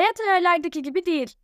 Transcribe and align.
Hayat 0.00 0.20
hayallerdeki 0.20 0.82
gibi 0.82 1.06
değil. 1.06 1.34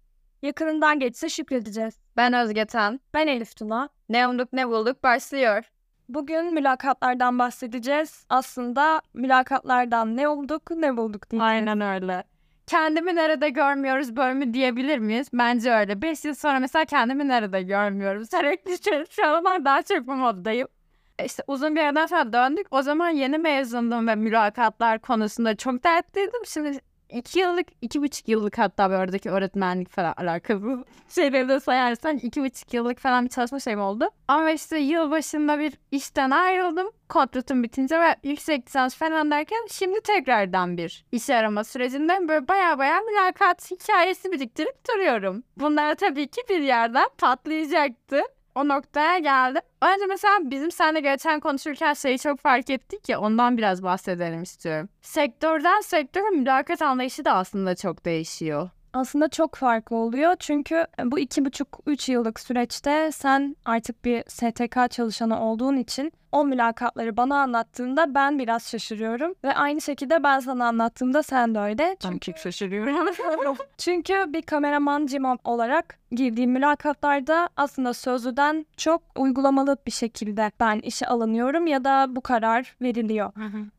Yakınından 0.42 1.00
geçse 1.00 1.28
şükredeceğiz. 1.28 1.98
Ben 2.16 2.32
Özgeten. 2.32 3.00
Ben 3.14 3.26
Elif 3.26 3.56
Tuna. 3.56 3.88
Ne 4.08 4.28
umduk 4.28 4.52
ne 4.52 4.68
bulduk 4.68 5.02
başlıyor. 5.02 5.64
Bugün 6.08 6.54
mülakatlardan 6.54 7.38
bahsedeceğiz. 7.38 8.24
Aslında 8.28 9.02
mülakatlardan 9.14 10.16
ne 10.16 10.28
olduk 10.28 10.70
ne 10.70 10.96
bulduk 10.96 11.30
diyeceğiz. 11.30 11.50
Aynen 11.50 11.80
öyle. 11.80 12.24
Kendimi 12.66 13.14
nerede 13.14 13.48
görmüyoruz 13.48 14.16
bölümü 14.16 14.54
diyebilir 14.54 14.98
miyiz? 14.98 15.28
Bence 15.32 15.72
öyle. 15.72 16.02
5 16.02 16.24
yıl 16.24 16.34
sonra 16.34 16.58
mesela 16.58 16.84
kendimi 16.84 17.28
nerede 17.28 17.62
görmüyorum? 17.62 18.26
Sürekli 18.30 18.72
şu, 18.72 19.04
şu 19.10 19.26
an 19.26 19.64
daha 19.64 19.82
çok 19.82 20.06
bu 20.06 20.14
moddayım. 20.14 20.68
İşte 21.24 21.42
uzun 21.46 21.76
bir 21.76 21.80
yerden 21.80 22.06
sonra 22.06 22.32
döndük. 22.32 22.66
O 22.70 22.82
zaman 22.82 23.08
yeni 23.10 23.38
mezundum 23.38 24.08
ve 24.08 24.14
mülakatlar 24.14 24.98
konusunda 24.98 25.56
çok 25.56 25.84
dertliydim. 25.84 26.46
Şimdi 26.46 26.80
iki 27.10 27.38
yıllık, 27.38 27.66
iki 27.82 28.02
buçuk 28.02 28.28
yıllık 28.28 28.58
hatta 28.58 28.90
bir 28.90 28.94
oradaki 28.94 29.30
öğretmenlik 29.30 29.90
falan 29.90 30.14
alakalı 30.16 30.84
şeyleri 31.08 31.48
de 31.48 31.60
sayarsan 31.60 32.16
iki 32.16 32.44
buçuk 32.44 32.74
yıllık 32.74 32.98
falan 32.98 33.24
bir 33.24 33.30
çalışma 33.30 33.60
şeyim 33.60 33.80
oldu. 33.80 34.08
Ama 34.28 34.50
işte 34.50 34.78
yıl 34.78 35.10
başında 35.10 35.58
bir 35.58 35.72
işten 35.90 36.30
ayrıldım. 36.30 36.90
Kontratım 37.08 37.62
bitince 37.62 38.00
ve 38.00 38.16
yüksek 38.22 38.66
lisans 38.66 38.94
falan 38.96 39.30
derken 39.30 39.66
şimdi 39.70 40.00
tekrardan 40.00 40.76
bir 40.76 41.04
iş 41.12 41.30
arama 41.30 41.64
sürecindeyim. 41.64 42.28
Böyle 42.28 42.48
baya 42.48 42.78
baya 42.78 43.00
mülakat 43.00 43.70
hikayesi 43.70 44.32
biriktirip 44.32 44.88
duruyorum. 44.88 45.42
Bunlar 45.56 45.94
tabii 45.94 46.28
ki 46.28 46.40
bir 46.48 46.60
yerden 46.60 47.08
patlayacaktı 47.18 48.22
o 48.56 48.68
noktaya 48.68 49.18
geldim. 49.18 49.62
Önce 49.82 50.06
mesela 50.08 50.34
bizim 50.42 50.70
seninle 50.70 51.00
geçen 51.00 51.40
konuşurken 51.40 51.94
şeyi 51.94 52.18
çok 52.18 52.40
fark 52.40 52.70
ettik 52.70 53.08
ya 53.08 53.20
ondan 53.20 53.58
biraz 53.58 53.82
bahsedelim 53.82 54.42
istiyorum. 54.42 54.88
Sektörden 55.02 55.80
sektöre 55.80 56.30
mülakat 56.30 56.82
anlayışı 56.82 57.24
da 57.24 57.32
aslında 57.32 57.74
çok 57.74 58.04
değişiyor. 58.04 58.70
Aslında 58.92 59.28
çok 59.28 59.54
farklı 59.54 59.96
oluyor 59.96 60.36
çünkü 60.38 60.86
bu 61.04 61.18
iki 61.18 61.44
buçuk 61.44 61.78
üç 61.86 62.08
yıllık 62.08 62.40
süreçte 62.40 63.12
sen 63.12 63.56
artık 63.64 64.04
bir 64.04 64.22
STK 64.28 64.90
çalışanı 64.90 65.44
olduğun 65.44 65.76
için 65.76 66.12
o 66.32 66.44
mülakatları 66.44 67.16
bana 67.16 67.42
anlattığında 67.42 68.14
ben 68.14 68.38
biraz 68.38 68.68
şaşırıyorum 68.70 69.34
ve 69.44 69.54
aynı 69.54 69.80
şekilde 69.80 70.22
ben 70.22 70.40
sana 70.40 70.66
anlattığımda 70.66 71.22
sen 71.22 71.54
de 71.54 71.58
öyle. 71.58 71.96
Çünkü 72.02 72.18
çok 72.20 72.38
şaşırıyorum. 72.38 73.06
Çünkü 73.78 74.14
bir 74.28 74.42
kameraman 74.42 75.06
cimam 75.06 75.38
olarak 75.44 75.98
girdiğim 76.10 76.50
mülakatlarda 76.50 77.48
aslında 77.56 77.94
sözlüden 77.94 78.66
çok 78.76 79.02
uygulamalı 79.16 79.76
bir 79.86 79.92
şekilde 79.92 80.52
ben 80.60 80.78
işe 80.78 81.06
alınıyorum 81.06 81.66
ya 81.66 81.84
da 81.84 82.06
bu 82.16 82.20
karar 82.20 82.76
veriliyor. 82.82 83.32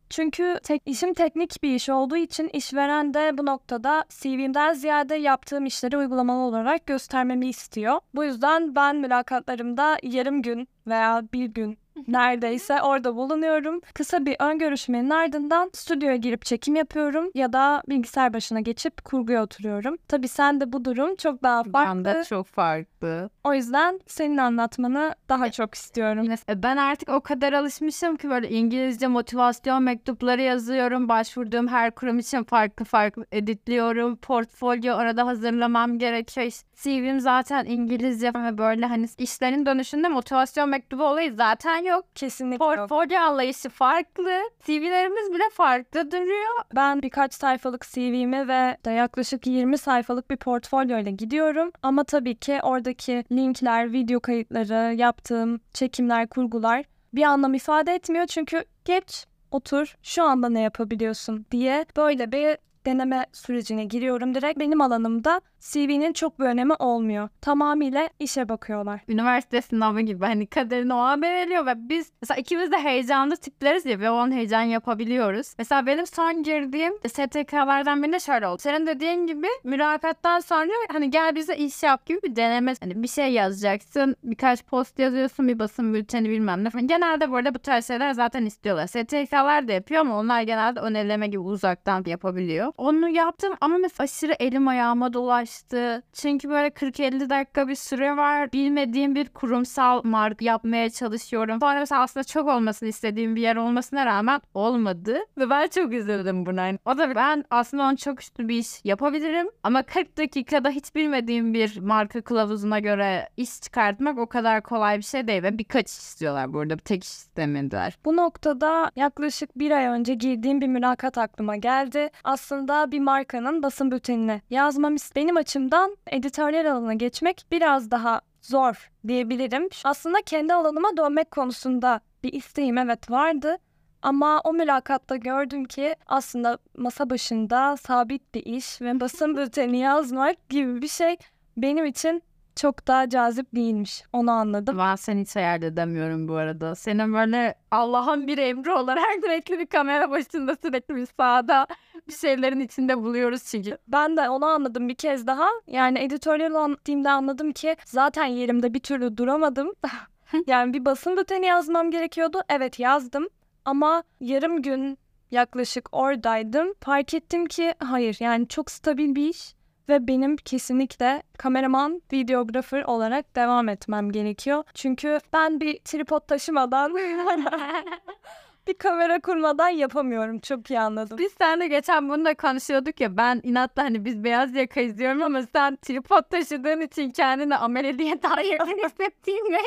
Çünkü 0.09 0.59
tek, 0.63 0.81
işim 0.85 1.13
teknik 1.13 1.63
bir 1.63 1.75
iş 1.75 1.89
olduğu 1.89 2.17
için 2.17 2.49
işveren 2.53 3.13
de 3.13 3.37
bu 3.37 3.45
noktada 3.45 4.03
CV'mden 4.09 4.73
ziyade 4.73 5.15
yaptığım 5.15 5.65
işleri 5.65 5.97
uygulamalı 5.97 6.39
olarak 6.39 6.85
göstermemi 6.85 7.47
istiyor. 7.47 7.99
Bu 8.15 8.23
yüzden 8.23 8.75
ben 8.75 8.95
mülakatlarımda 8.95 9.97
yarım 10.03 10.41
gün 10.41 10.67
veya 10.87 11.23
bir 11.33 11.45
gün 11.45 11.77
neredeyse 12.07 12.81
orada 12.81 13.15
bulunuyorum. 13.15 13.81
Kısa 13.93 14.25
bir 14.25 14.35
ön 14.39 14.59
görüşmenin 14.59 15.09
ardından 15.09 15.69
stüdyoya 15.73 16.15
girip 16.15 16.45
çekim 16.45 16.75
yapıyorum 16.75 17.31
ya 17.35 17.53
da 17.53 17.83
bilgisayar 17.89 18.33
başına 18.33 18.59
geçip 18.59 19.05
kurguya 19.05 19.43
oturuyorum. 19.43 19.97
Tabii 20.07 20.27
sen 20.27 20.61
de 20.61 20.73
bu 20.73 20.85
durum 20.85 21.15
çok 21.15 21.43
daha 21.43 21.63
farklı. 21.63 22.05
Ben 22.05 22.05
de 22.05 22.23
çok 22.23 22.47
farklı. 22.47 23.29
O 23.43 23.53
yüzden 23.53 23.99
senin 24.07 24.37
anlatmanı 24.37 25.15
daha 25.29 25.51
çok 25.51 25.75
istiyorum. 25.75 26.31
E, 26.49 26.63
ben 26.63 26.77
artık 26.77 27.09
o 27.09 27.21
kadar 27.21 27.53
alışmışım 27.53 28.15
ki 28.15 28.29
böyle 28.29 28.49
İngilizce 28.49 29.07
motivasyon 29.07 29.83
mektupları 29.83 30.41
yazıyorum. 30.41 31.09
Başvurduğum 31.09 31.67
her 31.67 31.91
kurum 31.91 32.19
için 32.19 32.43
farklı 32.43 32.85
farklı 32.85 33.25
editliyorum. 33.31 34.15
Portfolyo 34.15 34.95
arada 34.95 35.27
hazırlamam 35.27 35.99
gerekiyor. 35.99 36.51
CV'm 36.75 37.19
zaten 37.19 37.65
İngilizce 37.65 38.27
ve 38.27 38.57
böyle 38.57 38.85
hani 38.85 39.07
işlerin 39.17 39.65
dönüşünde 39.65 40.07
motivasyon 40.07 40.69
mektubu 40.69 41.03
olayı 41.03 41.33
zaten 41.33 41.83
yok. 41.87 42.05
Kesinlikle 42.15 42.57
Portfolyo 42.57 43.19
anlayışı 43.19 43.69
farklı. 43.69 44.31
CV'lerimiz 44.65 45.33
bile 45.33 45.49
farklı 45.53 46.11
duruyor. 46.11 46.47
Ben 46.75 47.01
birkaç 47.01 47.33
sayfalık 47.33 47.85
CV'mi 47.91 48.47
ve 48.47 48.77
de 48.85 48.91
yaklaşık 48.91 49.47
20 49.47 49.77
sayfalık 49.77 50.29
bir 50.29 50.37
portfolyo 50.37 50.99
ile 50.99 51.11
gidiyorum. 51.11 51.71
Ama 51.83 52.03
tabii 52.03 52.35
ki 52.35 52.59
oradaki 52.63 53.23
linkler, 53.31 53.93
video 53.93 54.19
kayıtları, 54.19 54.95
yaptığım 54.95 55.59
çekimler, 55.73 56.27
kurgular 56.27 56.85
bir 57.13 57.23
anlam 57.23 57.53
ifade 57.53 57.93
etmiyor. 57.93 58.25
Çünkü 58.27 58.65
geç, 58.85 59.25
otur, 59.51 59.95
şu 60.03 60.23
anda 60.23 60.49
ne 60.49 60.61
yapabiliyorsun 60.61 61.45
diye 61.51 61.85
böyle 61.97 62.31
bir 62.31 62.57
deneme 62.85 63.25
sürecine 63.33 63.85
giriyorum 63.85 64.35
direkt. 64.35 64.59
Benim 64.59 64.81
alanımda 64.81 65.41
CV'nin 65.59 66.13
çok 66.13 66.39
bir 66.39 66.45
önemi 66.45 66.73
olmuyor. 66.73 67.29
Tamamıyla 67.41 68.09
işe 68.19 68.49
bakıyorlar. 68.49 69.01
Üniversite 69.07 69.61
sınavı 69.61 70.01
gibi 70.01 70.25
hani 70.25 70.47
kaderini 70.47 70.93
o 70.93 70.97
an 70.97 71.21
belirliyor 71.21 71.65
ve 71.65 71.89
biz 71.89 72.11
mesela 72.21 72.37
ikimiz 72.37 72.71
de 72.71 72.77
heyecanlı 72.77 73.37
tipleriz 73.37 73.85
ya 73.85 73.99
ve 73.99 74.09
o 74.11 74.15
an 74.15 74.31
heyecan 74.31 74.61
yapabiliyoruz. 74.61 75.53
Mesela 75.57 75.85
benim 75.85 76.07
son 76.07 76.43
girdiğim 76.43 76.93
STK'lardan 77.07 78.03
birinde 78.03 78.19
şöyle 78.19 78.47
oldu. 78.47 78.61
Senin 78.61 78.87
dediğin 78.87 79.27
gibi 79.27 79.47
mülakattan 79.63 80.39
sonra 80.39 80.71
hani 80.91 81.09
gel 81.11 81.35
bize 81.35 81.55
iş 81.55 81.83
yap 81.83 82.05
gibi 82.05 82.19
bir 82.23 82.35
deneme. 82.35 82.73
Hani 82.81 83.03
bir 83.03 83.07
şey 83.07 83.31
yazacaksın, 83.33 84.15
birkaç 84.23 84.63
post 84.63 84.99
yazıyorsun, 84.99 85.47
bir 85.47 85.59
basın 85.59 85.93
bülteni 85.93 86.29
bilmem 86.29 86.63
ne 86.63 86.69
falan. 86.69 86.87
Genelde 86.87 87.31
böyle 87.31 87.53
bu 87.53 87.59
tarz 87.59 87.87
şeyler 87.87 88.11
zaten 88.13 88.45
istiyorlar. 88.45 88.87
STK'lar 88.87 89.67
da 89.67 89.73
yapıyor 89.73 90.01
ama 90.01 90.19
onlar 90.19 90.41
genelde 90.41 90.79
öneleme 90.79 91.27
gibi 91.27 91.39
uzaktan 91.39 92.03
yapabiliyor. 92.07 92.73
Onu 92.77 93.09
yaptım 93.09 93.53
ama 93.61 93.77
mesela 93.77 94.03
aşırı 94.03 94.35
elim 94.39 94.67
ayağıma 94.67 95.13
dolaştı. 95.47 96.03
Çünkü 96.13 96.49
böyle 96.49 96.67
40-50 96.67 97.29
dakika 97.29 97.67
bir 97.67 97.75
süre 97.75 98.17
var. 98.17 98.51
Bilmediğim 98.51 99.15
bir 99.15 99.29
kurumsal 99.29 100.01
marka 100.03 100.45
yapmaya 100.45 100.89
çalışıyorum. 100.89 101.59
Sonra 101.59 101.79
mesela 101.79 102.01
aslında 102.01 102.23
çok 102.23 102.47
olmasını 102.47 102.89
istediğim 102.89 103.35
bir 103.35 103.41
yer 103.41 103.55
olmasına 103.55 104.05
rağmen 104.05 104.41
olmadı. 104.53 105.19
Ve 105.37 105.49
ben 105.49 105.67
çok 105.67 105.93
üzüldüm 105.93 106.45
buna. 106.45 106.67
Yani 106.67 106.79
o 106.85 106.97
da 106.97 107.15
ben 107.15 107.43
aslında 107.49 107.83
onun 107.83 107.95
çok 107.95 108.21
üstü 108.21 108.47
bir 108.47 108.57
iş 108.57 108.67
yapabilirim. 108.83 109.47
Ama 109.63 109.83
40 109.83 110.17
dakikada 110.17 110.69
hiç 110.69 110.95
bilmediğim 110.95 111.53
bir 111.53 111.79
marka 111.79 112.21
kılavuzuna 112.21 112.79
göre 112.79 113.29
iş 113.37 113.61
çıkartmak 113.61 114.17
o 114.17 114.27
kadar 114.27 114.61
kolay 114.61 114.97
bir 114.97 115.03
şey 115.03 115.27
değil. 115.27 115.43
Ve 115.43 115.57
birkaç 115.57 115.89
iş 115.89 115.97
istiyorlar 115.97 116.53
burada. 116.53 116.77
Bir 116.77 116.83
tek 116.83 117.03
iş 117.03 117.09
istemediler. 117.09 117.97
Bu 118.05 118.15
noktada 118.15 118.91
yaklaşık 118.95 119.59
bir 119.59 119.71
ay 119.71 119.85
önce 119.85 120.13
girdiğim 120.13 120.61
bir 120.61 120.67
mülakat 120.67 121.17
aklıma 121.17 121.55
geldi. 121.55 122.09
Aslında 122.23 122.91
bir 122.91 122.99
markanın 122.99 123.63
basın 123.63 123.91
bültenine 123.91 124.41
yazmam 124.49 124.97
benim 125.15 125.36
açımdan 125.37 125.97
editoryal 126.07 126.71
alana 126.71 126.93
geçmek 126.93 127.45
biraz 127.51 127.91
daha 127.91 128.21
zor 128.41 128.91
diyebilirim. 129.07 129.69
Aslında 129.83 130.17
kendi 130.25 130.53
alanıma 130.53 130.97
dönmek 130.97 131.31
konusunda 131.31 132.01
bir 132.23 132.33
isteğim 132.33 132.77
evet 132.77 133.11
vardı. 133.11 133.57
Ama 134.01 134.41
o 134.43 134.53
mülakatta 134.53 135.15
gördüm 135.15 135.65
ki 135.65 135.95
aslında 136.07 136.57
masa 136.77 137.09
başında 137.09 137.77
sabit 137.77 138.33
bir 138.35 138.45
iş 138.45 138.81
ve 138.81 138.99
basın 138.99 139.37
bülteni 139.37 139.77
yazmak 139.77 140.49
gibi 140.49 140.81
bir 140.81 140.87
şey 140.87 141.17
benim 141.57 141.85
için 141.85 142.23
çok 142.57 142.87
daha 142.87 143.09
cazip 143.09 143.55
değilmiş. 143.55 144.03
Onu 144.13 144.31
anladım. 144.31 144.77
Ben 144.77 144.95
seni 144.95 145.21
hiç 145.21 145.35
hayal 145.35 145.63
edemiyorum 145.63 146.27
bu 146.27 146.35
arada. 146.35 146.75
Senin 146.75 147.13
böyle 147.13 147.55
Allah'ın 147.71 148.27
bir 148.27 148.37
emri 148.37 148.71
olarak 148.71 149.05
sürekli 149.23 149.59
bir 149.59 149.65
kamera 149.65 150.11
başında 150.11 150.55
sürekli 150.61 150.95
bir 150.95 151.07
sahada 151.17 151.67
bir 152.07 152.13
şeylerin 152.13 152.59
içinde 152.59 152.97
buluyoruz 152.97 153.43
çünkü. 153.45 153.77
Ben 153.87 154.17
de 154.17 154.29
onu 154.29 154.45
anladım 154.45 154.89
bir 154.89 154.95
kez 154.95 155.27
daha. 155.27 155.49
Yani 155.67 155.99
editoryal 155.99 156.75
team'de 156.75 157.09
anladım 157.09 157.51
ki 157.51 157.75
zaten 157.85 158.25
yerimde 158.25 158.73
bir 158.73 158.79
türlü 158.79 159.17
duramadım. 159.17 159.73
yani 160.47 160.73
bir 160.73 160.85
basın 160.85 161.17
bülteni 161.17 161.45
yazmam 161.45 161.91
gerekiyordu. 161.91 162.41
Evet 162.49 162.79
yazdım 162.79 163.27
ama 163.65 164.03
yarım 164.19 164.61
gün 164.61 164.97
yaklaşık 165.31 165.89
oradaydım. 165.91 166.73
Fark 166.81 167.13
ettim 167.13 167.45
ki 167.45 167.73
hayır 167.79 168.17
yani 168.19 168.47
çok 168.47 168.71
stabil 168.71 169.15
bir 169.15 169.29
iş 169.29 169.56
ve 169.89 170.07
benim 170.07 170.37
kesinlikle 170.37 171.23
kameraman, 171.37 172.01
videografer 172.13 172.83
olarak 172.83 173.35
devam 173.35 173.69
etmem 173.69 174.11
gerekiyor. 174.11 174.63
Çünkü 174.73 175.19
ben 175.33 175.59
bir 175.59 175.79
tripod 175.79 176.19
taşımadan 176.19 176.95
bir 178.67 178.73
kamera 178.73 179.19
kurmadan 179.19 179.69
yapamıyorum. 179.69 180.39
Çok 180.39 180.71
iyi 180.71 180.79
anladım. 180.79 181.17
Biz 181.17 181.31
seninle 181.31 181.67
geçen 181.67 182.09
bunu 182.09 182.25
da 182.25 182.35
konuşuyorduk 182.35 183.01
ya 183.01 183.17
ben 183.17 183.41
inatla 183.43 183.83
hani 183.83 184.05
biz 184.05 184.23
beyaz 184.23 184.55
yaka 184.55 184.81
izliyorum 184.81 185.21
ama 185.21 185.41
sen 185.53 185.75
tripod 185.75 186.23
taşıdığın 186.29 186.81
için 186.81 187.09
kendini 187.09 187.55
ameliyeye 187.55 188.21
dair 188.23 188.59
hissettiğin 188.85 189.53
ve 189.53 189.59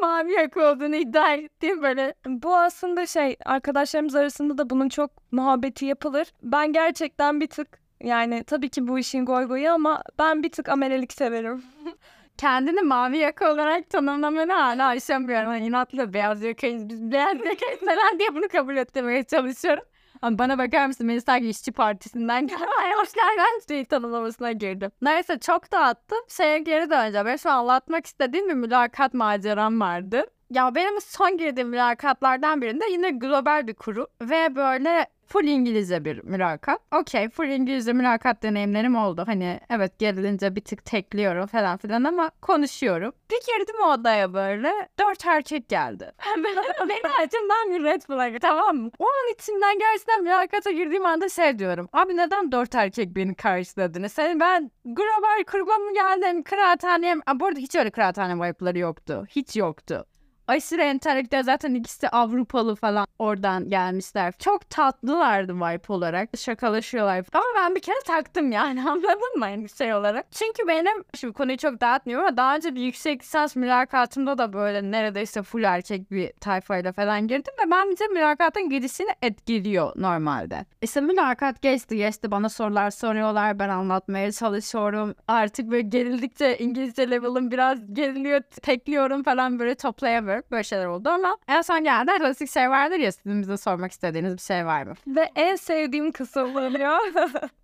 mavi 0.00 0.32
yaka 0.32 0.72
olduğunu 0.72 0.96
iddia 0.96 1.34
ettiğim 1.34 1.82
böyle. 1.82 2.14
Bu 2.26 2.56
aslında 2.56 3.06
şey 3.06 3.36
arkadaşlarımız 3.44 4.14
arasında 4.14 4.58
da 4.58 4.70
bunun 4.70 4.88
çok 4.88 5.32
muhabbeti 5.32 5.86
yapılır. 5.86 6.32
Ben 6.42 6.72
gerçekten 6.72 7.40
bir 7.40 7.46
tık 7.46 7.81
yani 8.02 8.44
tabii 8.44 8.68
ki 8.68 8.88
bu 8.88 8.98
işin 8.98 9.26
goy 9.26 9.44
goyu 9.44 9.70
ama 9.70 10.02
ben 10.18 10.42
bir 10.42 10.52
tık 10.52 10.68
amelelik 10.68 11.12
severim. 11.12 11.64
Kendini 12.38 12.82
mavi 12.82 13.18
yaka 13.18 13.52
olarak 13.52 13.90
tanımlamanı 13.90 14.52
hala 14.52 14.86
aşamıyorum. 14.88 15.46
Hani 15.48 15.66
inatla 15.66 16.12
beyaz 16.12 16.42
yakayız 16.42 16.88
biz 16.88 17.12
beyaz 17.12 17.36
yakayız 17.36 17.80
falan 17.80 18.18
diye 18.18 18.34
bunu 18.34 18.48
kabul 18.48 18.76
etmeye 18.76 19.24
çalışıyorum. 19.24 19.84
Bana 20.22 20.58
bakar 20.58 20.86
mısın? 20.86 21.08
Beni 21.08 21.20
sanki 21.20 21.48
işçi 21.48 21.72
partisinden 21.72 22.46
geldim. 22.46 22.66
Hoş 22.96 23.12
geldin. 23.12 23.66
Şey 23.68 23.84
tanımlamasına 23.84 24.52
girdim. 24.52 24.90
Neyse 25.02 25.38
çok 25.38 25.72
dağıttım. 25.72 26.18
Şeye 26.28 26.58
geri 26.58 26.90
döneceğim. 26.90 27.26
Ben 27.26 27.36
şu 27.36 27.50
an 27.50 27.58
anlatmak 27.58 28.06
istediğim 28.06 28.48
bir 28.48 28.54
mülakat 28.54 29.14
maceram 29.14 29.80
vardı. 29.80 30.26
Ya 30.52 30.74
benim 30.74 31.00
son 31.00 31.36
girdiğim 31.36 31.68
mülakatlardan 31.68 32.62
birinde 32.62 32.84
yine 32.90 33.10
global 33.10 33.66
bir 33.66 33.74
kurum 33.74 34.06
ve 34.22 34.56
böyle 34.56 35.06
full 35.26 35.44
İngilizce 35.44 36.04
bir 36.04 36.24
mülakat. 36.24 36.80
Okey 36.94 37.28
full 37.28 37.48
İngilizce 37.48 37.92
mülakat 37.92 38.42
deneyimlerim 38.42 38.96
oldu. 38.96 39.24
Hani 39.26 39.60
evet 39.70 39.98
gerilince 39.98 40.56
bir 40.56 40.60
tık 40.60 40.84
tekliyorum 40.84 41.46
falan 41.46 41.76
filan 41.76 42.04
ama 42.04 42.30
konuşuyorum. 42.42 43.12
Bir 43.30 43.36
girdim 43.36 43.76
o 43.84 43.92
odaya 43.92 44.34
böyle 44.34 44.72
dört 45.00 45.26
erkek 45.26 45.68
geldi. 45.68 46.12
Benim 46.88 47.10
açımdan 47.18 47.70
bir 47.70 47.84
red 47.84 48.02
flag 48.02 48.40
tamam 48.40 48.76
mı? 48.76 48.90
Onun 48.98 49.34
içinden 49.34 49.78
gerçekten 49.78 50.22
mülakata 50.22 50.70
girdiğim 50.70 51.06
anda 51.06 51.28
şey 51.28 51.58
diyorum. 51.58 51.88
Abi 51.92 52.16
neden 52.16 52.52
dört 52.52 52.74
erkek 52.74 53.16
beni 53.16 53.34
karşıladınız? 53.34 54.18
Hani 54.18 54.40
ben 54.40 54.70
global 54.84 55.44
kuruma 55.46 55.78
mı 55.78 55.94
geldim? 55.94 56.42
Kıraathaneye 56.42 57.14
mi? 57.14 57.22
Aa, 57.26 57.40
Bu 57.40 57.46
arada 57.46 57.60
hiç 57.60 57.74
öyle 57.74 57.90
kıraathane 57.90 58.36
vibe'ları 58.36 58.78
yoktu. 58.78 59.24
Hiç 59.28 59.56
yoktu 59.56 60.06
aşırı 60.52 60.82
entelektüel 60.82 61.42
zaten 61.42 61.74
ikisi 61.74 62.02
de 62.02 62.08
Avrupalı 62.08 62.74
falan 62.74 63.06
oradan 63.18 63.68
gelmişler. 63.68 64.34
Çok 64.38 64.70
tatlılardı 64.70 65.54
vibe 65.56 65.92
olarak. 65.92 66.28
Şakalaşıyorlar. 66.38 67.24
Ama 67.32 67.44
ben 67.56 67.74
bir 67.74 67.80
kere 67.80 68.00
taktım 68.06 68.52
yani 68.52 68.82
anladın 68.90 69.38
mı 69.38 69.46
yani 69.46 69.68
şey 69.68 69.94
olarak. 69.94 70.26
Çünkü 70.32 70.68
benim 70.68 71.04
şimdi 71.14 71.32
konuyu 71.32 71.56
çok 71.56 71.80
dağıtmıyorum 71.80 72.26
ama 72.26 72.36
daha 72.36 72.56
önce 72.56 72.74
bir 72.74 72.80
yüksek 72.80 73.22
lisans 73.22 73.56
mülakatımda 73.56 74.38
da 74.38 74.52
böyle 74.52 74.90
neredeyse 74.90 75.42
full 75.42 75.62
erkek 75.62 76.10
bir 76.10 76.32
tayfayla 76.32 76.92
falan 76.92 77.28
girdim 77.28 77.54
ve 77.66 77.70
bence 77.70 78.04
mülakatın 78.06 78.68
gidişini 78.68 79.10
etkiliyor 79.22 79.92
normalde. 79.96 80.66
İşte 80.82 81.00
mülakat 81.00 81.62
geçti 81.62 81.96
geçti 81.96 82.30
bana 82.30 82.48
sorular 82.48 82.90
soruyorlar 82.90 83.58
ben 83.58 83.68
anlatmaya 83.68 84.32
çalışıyorum. 84.32 85.14
Artık 85.28 85.70
böyle 85.70 85.82
gerildikçe 85.82 86.58
İngilizce 86.58 87.10
level'ım 87.10 87.50
biraz 87.50 87.94
geriliyor 87.94 88.40
tekliyorum 88.40 89.22
falan 89.22 89.58
böyle 89.58 89.74
toplayamıyorum 89.74 90.41
böyle 90.50 90.62
şeyler 90.62 90.86
oldu 90.86 91.08
ama 91.08 91.36
en 91.48 91.62
son 91.62 91.84
geldi 91.84 92.10
klasik 92.18 92.50
şey 92.50 92.70
vardır 92.70 92.96
ya 92.98 93.12
sizin 93.12 93.42
bize 93.42 93.56
sormak 93.56 93.92
istediğiniz 93.92 94.34
bir 94.34 94.42
şey 94.42 94.66
var 94.66 94.82
mı? 94.82 94.94
Ve 95.06 95.30
en 95.36 95.56
sevdiğim 95.56 96.12
kısım 96.12 96.56
oluyor. 96.56 96.98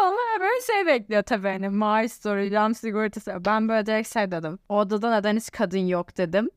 Vallahi 0.00 0.40
böyle 0.40 0.60
şey 0.60 0.86
bekliyor 0.86 1.22
tabii 1.22 1.48
hani 1.48 1.68
maaş 1.68 2.12
soracağım 2.12 2.74
sigortası. 2.74 3.44
Ben 3.44 3.68
böyle 3.68 3.86
direkt 3.86 4.12
şey 4.12 4.30
dedim. 4.30 4.58
O 4.68 4.78
odada 4.78 5.10
neden 5.10 5.36
hiç 5.36 5.50
kadın 5.50 5.86
yok 5.86 6.16
dedim. 6.16 6.50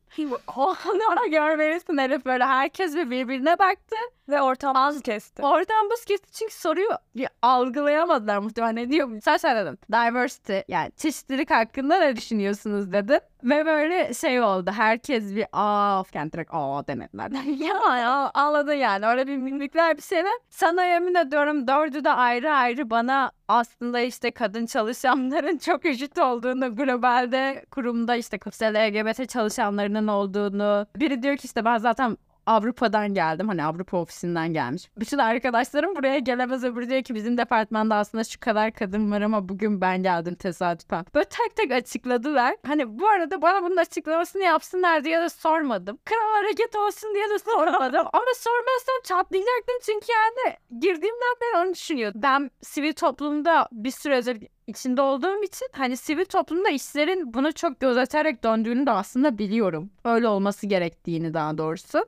Ona 0.55 1.27
görmelisin 1.31 1.97
herif 1.97 2.25
böyle 2.25 2.45
herkes 2.45 2.95
bir 2.95 3.09
birbirine 3.09 3.59
baktı. 3.59 3.95
Ve 4.29 4.41
ortam 4.41 4.75
az 4.75 5.01
kesti. 5.01 5.41
Oradan 5.41 5.89
buz 5.91 6.05
kesti 6.05 6.31
çünkü 6.31 6.53
soruyu 6.53 6.89
ya, 7.15 7.29
algılayamadılar 7.41 8.37
muhtemelen 8.37 8.75
ne 8.75 8.89
diyor. 8.89 9.09
Sen 9.21 9.37
şey 9.37 9.55
dedim. 9.55 9.77
Diversity 9.91 10.57
yani 10.67 10.91
çeşitlilik 10.97 11.51
hakkında 11.51 11.99
ne 11.99 12.15
düşünüyorsunuz 12.15 12.91
dedim. 12.91 13.19
Ve 13.43 13.65
böyle 13.65 14.13
şey 14.13 14.41
oldu. 14.41 14.71
Herkes 14.75 15.35
bir 15.35 15.45
aa 15.53 16.03
yani 16.13 16.31
direkt 16.31 16.49
aa 16.53 16.87
demediler. 16.87 17.31
ya 17.59 17.97
ya 17.97 18.31
anladın 18.33 18.73
yani. 18.73 19.05
Öyle 19.07 19.27
bir 19.27 19.37
mimikler 19.37 19.97
bir 19.97 20.01
şeyler. 20.01 20.33
Sana 20.49 20.83
yemin 20.85 21.15
ediyorum 21.15 21.67
dördü 21.67 22.03
de 22.03 22.11
ayrı 22.11 22.53
ayrı 22.53 22.89
bana 22.89 23.04
aslında 23.47 23.99
işte 23.99 24.31
kadın 24.31 24.65
çalışanların 24.65 25.57
çok 25.65 25.85
eşit 25.85 26.17
olduğunu 26.17 26.75
globalde 26.75 27.65
kurumda 27.71 28.15
işte 28.15 28.39
işte 28.39 28.73
LGBT 28.73 29.29
çalışanlarının 29.29 30.07
olduğunu 30.07 30.87
biri 30.95 31.23
diyor 31.23 31.37
ki 31.37 31.45
işte 31.45 31.65
ben 31.65 31.77
zaten 31.77 32.17
Avrupa'dan 32.45 33.13
geldim. 33.13 33.47
Hani 33.47 33.63
Avrupa 33.63 33.97
ofisinden 33.97 34.53
gelmiş. 34.53 34.89
Bütün 34.97 35.17
arkadaşlarım 35.17 35.95
buraya 35.95 36.19
gelemez. 36.19 36.63
Öbürü 36.63 36.89
diyor 36.89 37.03
ki 37.03 37.15
bizim 37.15 37.37
departmanda 37.37 37.95
aslında 37.95 38.23
şu 38.23 38.39
kadar 38.39 38.71
kadın 38.71 39.11
var 39.11 39.21
ama 39.21 39.49
bugün 39.49 39.81
ben 39.81 40.03
geldim 40.03 40.35
tesadüfen. 40.35 41.05
Böyle 41.15 41.25
tek 41.25 41.55
tek 41.55 41.71
açıkladılar. 41.71 42.55
Hani 42.67 42.99
bu 42.99 43.07
arada 43.07 43.41
bana 43.41 43.63
bunun 43.63 43.77
açıklamasını 43.77 44.43
yapsınlar 44.43 45.03
diye 45.03 45.21
de 45.21 45.29
sormadım. 45.29 45.99
Kral 46.05 46.33
hareket 46.35 46.75
olsun 46.75 47.13
diye 47.15 47.29
de 47.29 47.39
sormadım. 47.39 48.07
ama 48.13 48.25
sormazsam 48.37 48.95
çatlayacaktım 49.03 49.75
çünkü 49.85 50.05
yani 50.11 50.55
girdiğimden 50.79 51.35
beri 51.41 51.65
onu 51.65 51.73
düşünüyordum. 51.73 52.21
Ben 52.23 52.51
sivil 52.61 52.93
toplumda 52.93 53.67
bir 53.71 53.91
süredir 53.91 54.47
içinde 54.67 55.01
olduğum 55.01 55.43
için 55.43 55.67
hani 55.71 55.97
sivil 55.97 56.25
toplumda 56.25 56.69
işlerin 56.69 57.33
bunu 57.33 57.53
çok 57.53 57.79
gözeterek 57.79 58.43
döndüğünü 58.43 58.85
de 58.85 58.91
aslında 58.91 59.37
biliyorum. 59.37 59.89
Öyle 60.05 60.27
olması 60.27 60.67
gerektiğini 60.67 61.33
daha 61.33 61.57
doğrusu. 61.57 62.05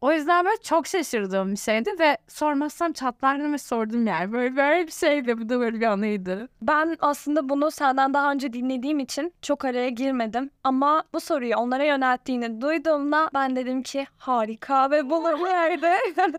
O 0.00 0.12
yüzden 0.12 0.44
böyle 0.44 0.56
çok 0.62 0.86
şaşırdığım 0.86 1.52
bir 1.52 1.56
şeydi 1.56 1.90
ve 1.98 2.18
sormazsam 2.28 2.92
çatlardım 2.92 3.52
ve 3.52 3.58
sordum 3.58 4.06
yani. 4.06 4.32
Böyle, 4.32 4.56
böyle 4.56 4.86
bir 4.86 4.92
şeydi. 4.92 5.38
Bu 5.38 5.48
da 5.48 5.60
böyle 5.60 5.80
bir 5.80 5.86
anıydı. 5.86 6.48
Ben 6.62 6.96
aslında 7.00 7.48
bunu 7.48 7.70
senden 7.70 8.14
daha 8.14 8.32
önce 8.32 8.52
dinlediğim 8.52 8.98
için 8.98 9.32
çok 9.42 9.64
araya 9.64 9.88
girmedim. 9.88 10.50
Ama 10.64 11.04
bu 11.14 11.20
soruyu 11.20 11.56
onlara 11.56 11.84
yönelttiğini 11.84 12.60
duyduğumda 12.60 13.30
ben 13.34 13.56
dedim 13.56 13.82
ki 13.82 14.06
harika 14.18 14.90
ve 14.90 15.10
bunu 15.10 15.38
bu 15.40 15.46
yerde 15.46 15.96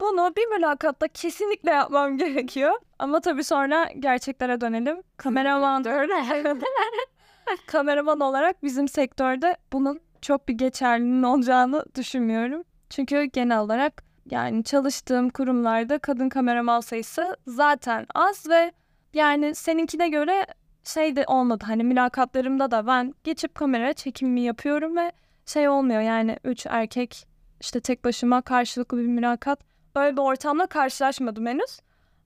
bunu 0.00 0.32
bir 0.36 0.46
mülakatta 0.46 1.08
kesinlikle 1.08 1.70
yapmam 1.70 2.18
gerekiyor. 2.18 2.72
Ama 2.98 3.20
tabii 3.20 3.44
sonra 3.44 3.88
gerçeklere 3.98 4.60
dönelim. 4.60 5.02
Kameraman 5.16 5.84
kameraman 7.66 8.20
olarak 8.20 8.62
bizim 8.62 8.88
sektörde 8.88 9.56
bunun 9.72 10.00
çok 10.22 10.48
bir 10.48 10.54
geçerliliğinin 10.54 11.22
olacağını 11.22 11.84
düşünmüyorum. 11.94 12.62
Çünkü 12.90 13.24
genel 13.24 13.58
olarak 13.58 14.04
yani 14.30 14.64
çalıştığım 14.64 15.30
kurumlarda 15.30 15.98
kadın 15.98 16.28
kameraman 16.28 16.80
sayısı 16.80 17.36
zaten 17.46 18.06
az 18.14 18.48
ve 18.48 18.72
yani 19.14 19.54
seninkine 19.54 20.08
göre 20.08 20.46
şey 20.84 21.16
de 21.16 21.24
olmadı. 21.26 21.64
Hani 21.68 21.84
mülakatlarımda 21.84 22.70
da 22.70 22.86
ben 22.86 23.14
geçip 23.24 23.54
kamera 23.54 23.92
çekimimi 23.92 24.40
yapıyorum 24.40 24.96
ve 24.96 25.12
şey 25.46 25.68
olmuyor 25.68 26.00
yani 26.00 26.38
üç 26.44 26.66
erkek 26.66 27.26
işte 27.60 27.80
tek 27.80 28.04
başıma 28.04 28.42
karşılıklı 28.42 28.98
bir 28.98 29.06
mülakat 29.06 29.60
böyle 29.96 30.16
bir 30.16 30.22
ortamla 30.22 30.66
karşılaşmadım 30.66 31.46
henüz. 31.46 31.80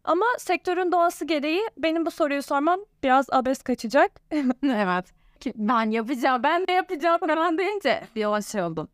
Ama 0.05 0.27
sektörün 0.39 0.93
doğası 0.93 1.25
gereği 1.25 1.63
benim 1.79 2.07
bu 2.07 2.11
soruyu 2.11 2.43
sormam 2.43 2.81
biraz 3.03 3.31
abes 3.31 3.63
kaçacak. 3.63 4.11
evet. 4.63 5.05
Ben 5.55 5.91
yapacağım, 5.91 6.43
ben 6.43 6.67
de 6.67 6.73
yapacağım 6.73 7.19
falan 7.19 7.59
deyince 7.59 8.03
bir 8.17 8.25
o 8.25 8.43
şey 8.43 8.63
oldum 8.63 8.89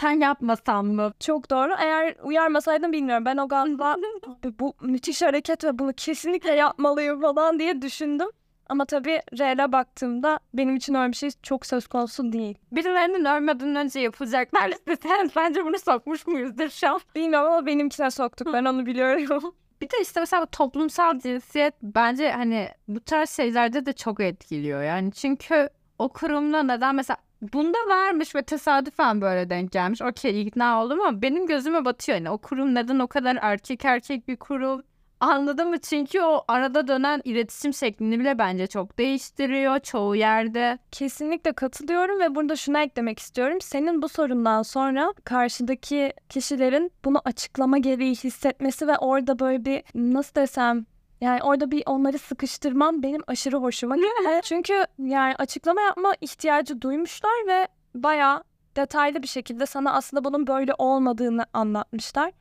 sen 0.00 0.20
yapmasan 0.20 0.84
mı? 0.86 1.12
Çok 1.20 1.50
doğru. 1.50 1.72
Eğer 1.78 2.14
uyarmasaydım 2.22 2.92
bilmiyorum. 2.92 3.24
Ben 3.24 3.36
o 3.36 3.48
galiba 3.48 3.96
bu 4.60 4.74
müthiş 4.80 5.22
hareket 5.22 5.64
ve 5.64 5.78
bunu 5.78 5.92
kesinlikle 5.92 6.54
yapmalıyım 6.54 7.20
falan 7.20 7.58
diye 7.58 7.82
düşündüm. 7.82 8.28
Ama 8.68 8.84
tabii 8.84 9.22
reale 9.38 9.72
baktığımda 9.72 10.40
benim 10.54 10.76
için 10.76 10.94
öyle 10.94 11.12
bir 11.12 11.16
şey 11.16 11.30
çok 11.42 11.66
söz 11.66 11.86
konusu 11.86 12.32
değil. 12.32 12.58
Birilerinin 12.72 13.24
ölmeden 13.24 13.76
önce 13.76 14.00
yapılacaklar 14.00 14.68
listesine 14.68 15.28
bence 15.36 15.64
bunu 15.64 15.78
sokmuş 15.78 16.26
muyuzdur 16.26 16.68
şu 16.68 16.88
an? 16.88 17.00
Bilmiyorum 17.14 17.52
ama 17.52 17.66
benimkine 17.66 18.10
soktuk. 18.10 18.52
Ben 18.52 18.64
onu 18.64 18.86
biliyorum. 18.86 19.54
Bir 19.80 19.90
de 19.90 19.96
işte 20.02 20.20
mesela 20.20 20.46
toplumsal 20.46 21.18
cinsiyet 21.18 21.74
bence 21.82 22.30
hani 22.30 22.68
bu 22.88 23.00
tarz 23.00 23.30
şeylerde 23.30 23.86
de 23.86 23.92
çok 23.92 24.20
etkiliyor. 24.20 24.82
Yani 24.82 25.12
çünkü 25.12 25.68
o 25.98 26.08
kurumda 26.08 26.62
neden 26.62 26.94
mesela 26.94 27.16
Bunda 27.42 27.78
varmış 27.88 28.34
ve 28.34 28.42
tesadüfen 28.42 29.20
böyle 29.20 29.50
denk 29.50 29.72
gelmiş. 29.72 30.02
Okey 30.02 30.42
ikna 30.42 30.82
oldum 30.82 31.00
ama 31.00 31.22
benim 31.22 31.46
gözüme 31.46 31.84
batıyor. 31.84 32.18
Yani 32.18 32.30
o 32.30 32.38
kurum 32.38 32.74
neden 32.74 32.98
o 32.98 33.06
kadar 33.06 33.38
erkek 33.42 33.84
erkek 33.84 34.28
bir 34.28 34.36
kurum? 34.36 34.82
Anladın 35.20 35.68
mı? 35.68 35.78
Çünkü 35.78 36.20
o 36.22 36.44
arada 36.48 36.88
dönen 36.88 37.20
iletişim 37.24 37.74
şeklini 37.74 38.20
bile 38.20 38.38
bence 38.38 38.66
çok 38.66 38.98
değiştiriyor 38.98 39.78
çoğu 39.78 40.16
yerde. 40.16 40.78
Kesinlikle 40.92 41.52
katılıyorum 41.52 42.20
ve 42.20 42.34
burada 42.34 42.56
şunu 42.56 42.78
eklemek 42.78 43.18
istiyorum. 43.18 43.58
Senin 43.60 44.02
bu 44.02 44.08
sorundan 44.08 44.62
sonra 44.62 45.14
karşıdaki 45.24 46.12
kişilerin 46.28 46.92
bunu 47.04 47.20
açıklama 47.24 47.78
gereği 47.78 48.14
hissetmesi 48.14 48.86
ve 48.86 48.98
orada 48.98 49.38
böyle 49.38 49.64
bir 49.64 49.82
nasıl 49.94 50.34
desem 50.34 50.86
yani 51.20 51.42
orada 51.42 51.70
bir 51.70 51.82
onları 51.86 52.18
sıkıştırman 52.18 53.02
benim 53.02 53.20
aşırı 53.26 53.56
hoşuma 53.56 53.96
gitti. 53.96 54.08
Çünkü 54.42 54.84
yani 54.98 55.34
açıklama 55.38 55.80
yapma 55.80 56.14
ihtiyacı 56.20 56.80
duymuşlar 56.82 57.46
ve 57.46 57.68
bayağı 57.94 58.44
detaylı 58.76 59.22
bir 59.22 59.28
şekilde 59.28 59.66
sana 59.66 59.92
aslında 59.92 60.24
bunun 60.24 60.46
böyle 60.46 60.72
olmadığını 60.78 61.46
anlatmışlar. 61.52 62.32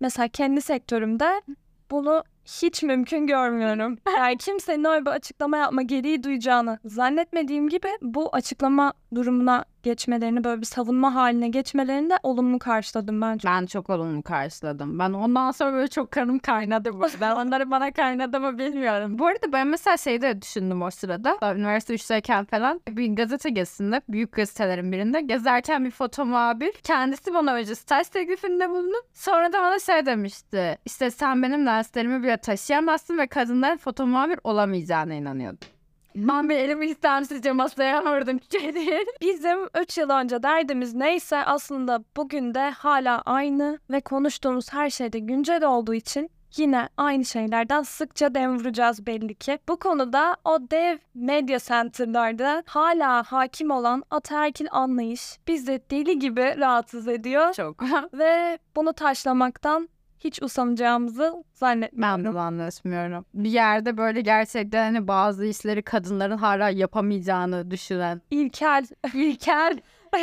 Mesela 0.00 0.28
kendi 0.28 0.60
sektörümde 0.60 1.42
bunu 1.90 2.24
hiç 2.44 2.82
mümkün 2.82 3.26
görmüyorum. 3.26 3.98
Yani 4.16 4.36
kimsenin 4.36 4.84
öyle 4.84 5.06
bir 5.06 5.10
açıklama 5.10 5.56
yapma 5.56 5.82
gereği 5.82 6.22
duyacağını 6.22 6.78
zannetmediğim 6.84 7.68
gibi 7.68 7.88
bu 8.02 8.28
açıklama 8.36 8.92
durumuna 9.14 9.64
geçmelerini 9.82 10.44
böyle 10.44 10.60
bir 10.60 10.66
savunma 10.66 11.14
haline 11.14 11.48
geçmelerini 11.48 12.10
de 12.10 12.18
olumlu 12.22 12.58
karşıladım 12.58 13.20
bence. 13.20 13.48
Ben 13.48 13.66
çok 13.66 13.90
olumlu 13.90 14.22
karşıladım. 14.22 14.98
Ben 14.98 15.12
ondan 15.12 15.50
sonra 15.50 15.72
böyle 15.72 15.88
çok 15.88 16.10
kanım 16.10 16.38
kaynadı. 16.38 16.90
Ben 17.20 17.36
onları 17.36 17.70
bana 17.70 17.92
kaynadı 17.92 18.40
mı 18.40 18.58
bilmiyorum. 18.58 19.18
Bu 19.18 19.26
arada 19.26 19.52
ben 19.52 19.66
mesela 19.66 19.96
şeyi 19.96 20.22
de 20.22 20.42
düşündüm 20.42 20.82
o 20.82 20.90
sırada. 20.90 21.38
Ben 21.42 21.56
Üniversite 21.56 21.94
3'teyken 21.94 22.44
falan 22.44 22.80
bir 22.88 23.16
gazete 23.16 23.50
gezisinde, 23.50 24.02
büyük 24.08 24.32
gazetelerin 24.32 24.92
birinde 24.92 25.20
gezerken 25.20 25.84
bir 25.84 25.90
foto 25.90 26.24
muhabir 26.24 26.72
kendisi 26.72 27.34
bana 27.34 27.54
önce 27.54 27.74
staj 27.74 28.08
teklifinde 28.08 28.70
bulundu. 28.70 28.96
Sonra 29.12 29.52
da 29.52 29.62
bana 29.62 29.78
şey 29.78 30.06
demişti. 30.06 30.78
İşte 30.84 31.10
sen 31.10 31.42
benim 31.42 31.66
derslerimi 31.66 32.22
bile 32.22 32.36
taşıyamazsın 32.36 33.18
ve 33.18 33.26
kadınların 33.26 33.76
foto 33.76 34.06
muhabir 34.06 34.40
olamayacağına 34.44 35.14
inanıyordum. 35.14 35.68
Ben 36.16 36.48
bir 36.48 36.56
elimi 36.56 36.86
istemsizce 36.86 37.52
masaya 37.52 38.04
vurdum. 38.04 38.40
Bizim 39.20 39.58
3 39.82 39.98
yıl 39.98 40.10
önce 40.10 40.42
derdimiz 40.42 40.94
neyse 40.94 41.36
aslında 41.36 42.04
bugün 42.16 42.54
de 42.54 42.70
hala 42.70 43.22
aynı 43.22 43.78
ve 43.90 44.00
konuştuğumuz 44.00 44.72
her 44.72 44.90
şeyde 44.90 45.18
güncel 45.18 45.64
olduğu 45.64 45.94
için 45.94 46.30
yine 46.56 46.88
aynı 46.96 47.24
şeylerden 47.24 47.82
sıkça 47.82 48.34
dem 48.34 48.58
vuracağız 48.58 49.06
belli 49.06 49.34
ki. 49.34 49.58
Bu 49.68 49.76
konuda 49.76 50.36
o 50.44 50.58
dev 50.70 50.98
medya 51.14 51.58
center'larda 51.58 52.62
hala 52.66 53.22
hakim 53.22 53.70
olan 53.70 54.02
ataerkil 54.10 54.66
anlayış 54.70 55.38
bizi 55.48 55.82
deli 55.90 56.18
gibi 56.18 56.54
rahatsız 56.58 57.08
ediyor 57.08 57.52
çok. 57.52 57.82
ve 58.12 58.58
bunu 58.76 58.92
taşlamaktan 58.92 59.88
hiç 60.20 60.42
usanacağımızı 60.42 61.32
Ben 61.34 61.44
zannetmiyorum. 61.54 62.34
de 62.34 62.38
anlaşmıyorum. 62.40 63.24
Bir 63.34 63.50
yerde 63.50 63.96
böyle 63.96 64.20
gerçekten 64.20 64.94
hani 64.94 65.08
bazı 65.08 65.46
işleri 65.46 65.82
kadınların 65.82 66.36
hala 66.36 66.70
yapamayacağını 66.70 67.70
düşünen. 67.70 68.22
İlkel. 68.30 68.86
İlkel. 69.14 69.78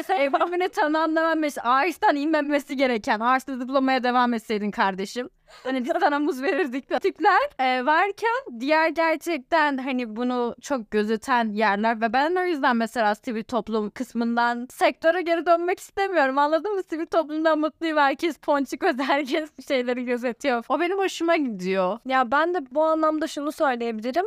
Evamını 0.09 0.69
tanımlamamış. 0.69 1.53
Ağaçtan 1.63 2.15
inmemesi 2.15 2.75
gereken. 2.77 3.19
Ağaçta 3.19 3.57
zıplamaya 3.57 4.03
devam 4.03 4.33
etseydin 4.33 4.71
kardeşim. 4.71 5.29
Hani 5.63 5.85
biz 5.85 5.91
sana 5.99 6.19
muz 6.19 6.41
verirdik. 6.41 7.01
Tipler 7.01 7.49
e, 7.59 7.85
varken 7.85 8.59
diğer 8.59 8.89
gerçekten 8.89 9.77
hani 9.77 10.15
bunu 10.15 10.55
çok 10.61 10.91
gözeten 10.91 11.49
yerler 11.53 12.01
ve 12.01 12.13
ben 12.13 12.35
o 12.35 12.43
yüzden 12.43 12.77
mesela 12.77 13.15
sivil 13.15 13.43
toplum 13.43 13.89
kısmından 13.89 14.67
sektöre 14.71 15.21
geri 15.21 15.45
dönmek 15.45 15.79
istemiyorum. 15.79 16.37
Anladın 16.37 16.75
mı? 16.75 16.83
Sivil 16.83 17.05
toplumdan 17.05 17.59
mutluyum. 17.59 17.97
Herkes 17.97 18.37
ponçik 18.37 18.83
öz 18.83 18.99
herkes 18.99 19.57
bir 19.57 19.63
şeyleri 19.63 20.05
gözetiyor. 20.05 20.65
O 20.69 20.79
benim 20.79 20.97
hoşuma 20.97 21.35
gidiyor. 21.35 21.99
Ya 22.05 22.31
ben 22.31 22.53
de 22.53 22.59
bu 22.71 22.83
anlamda 22.83 23.27
şunu 23.27 23.51
söyleyebilirim. 23.51 24.25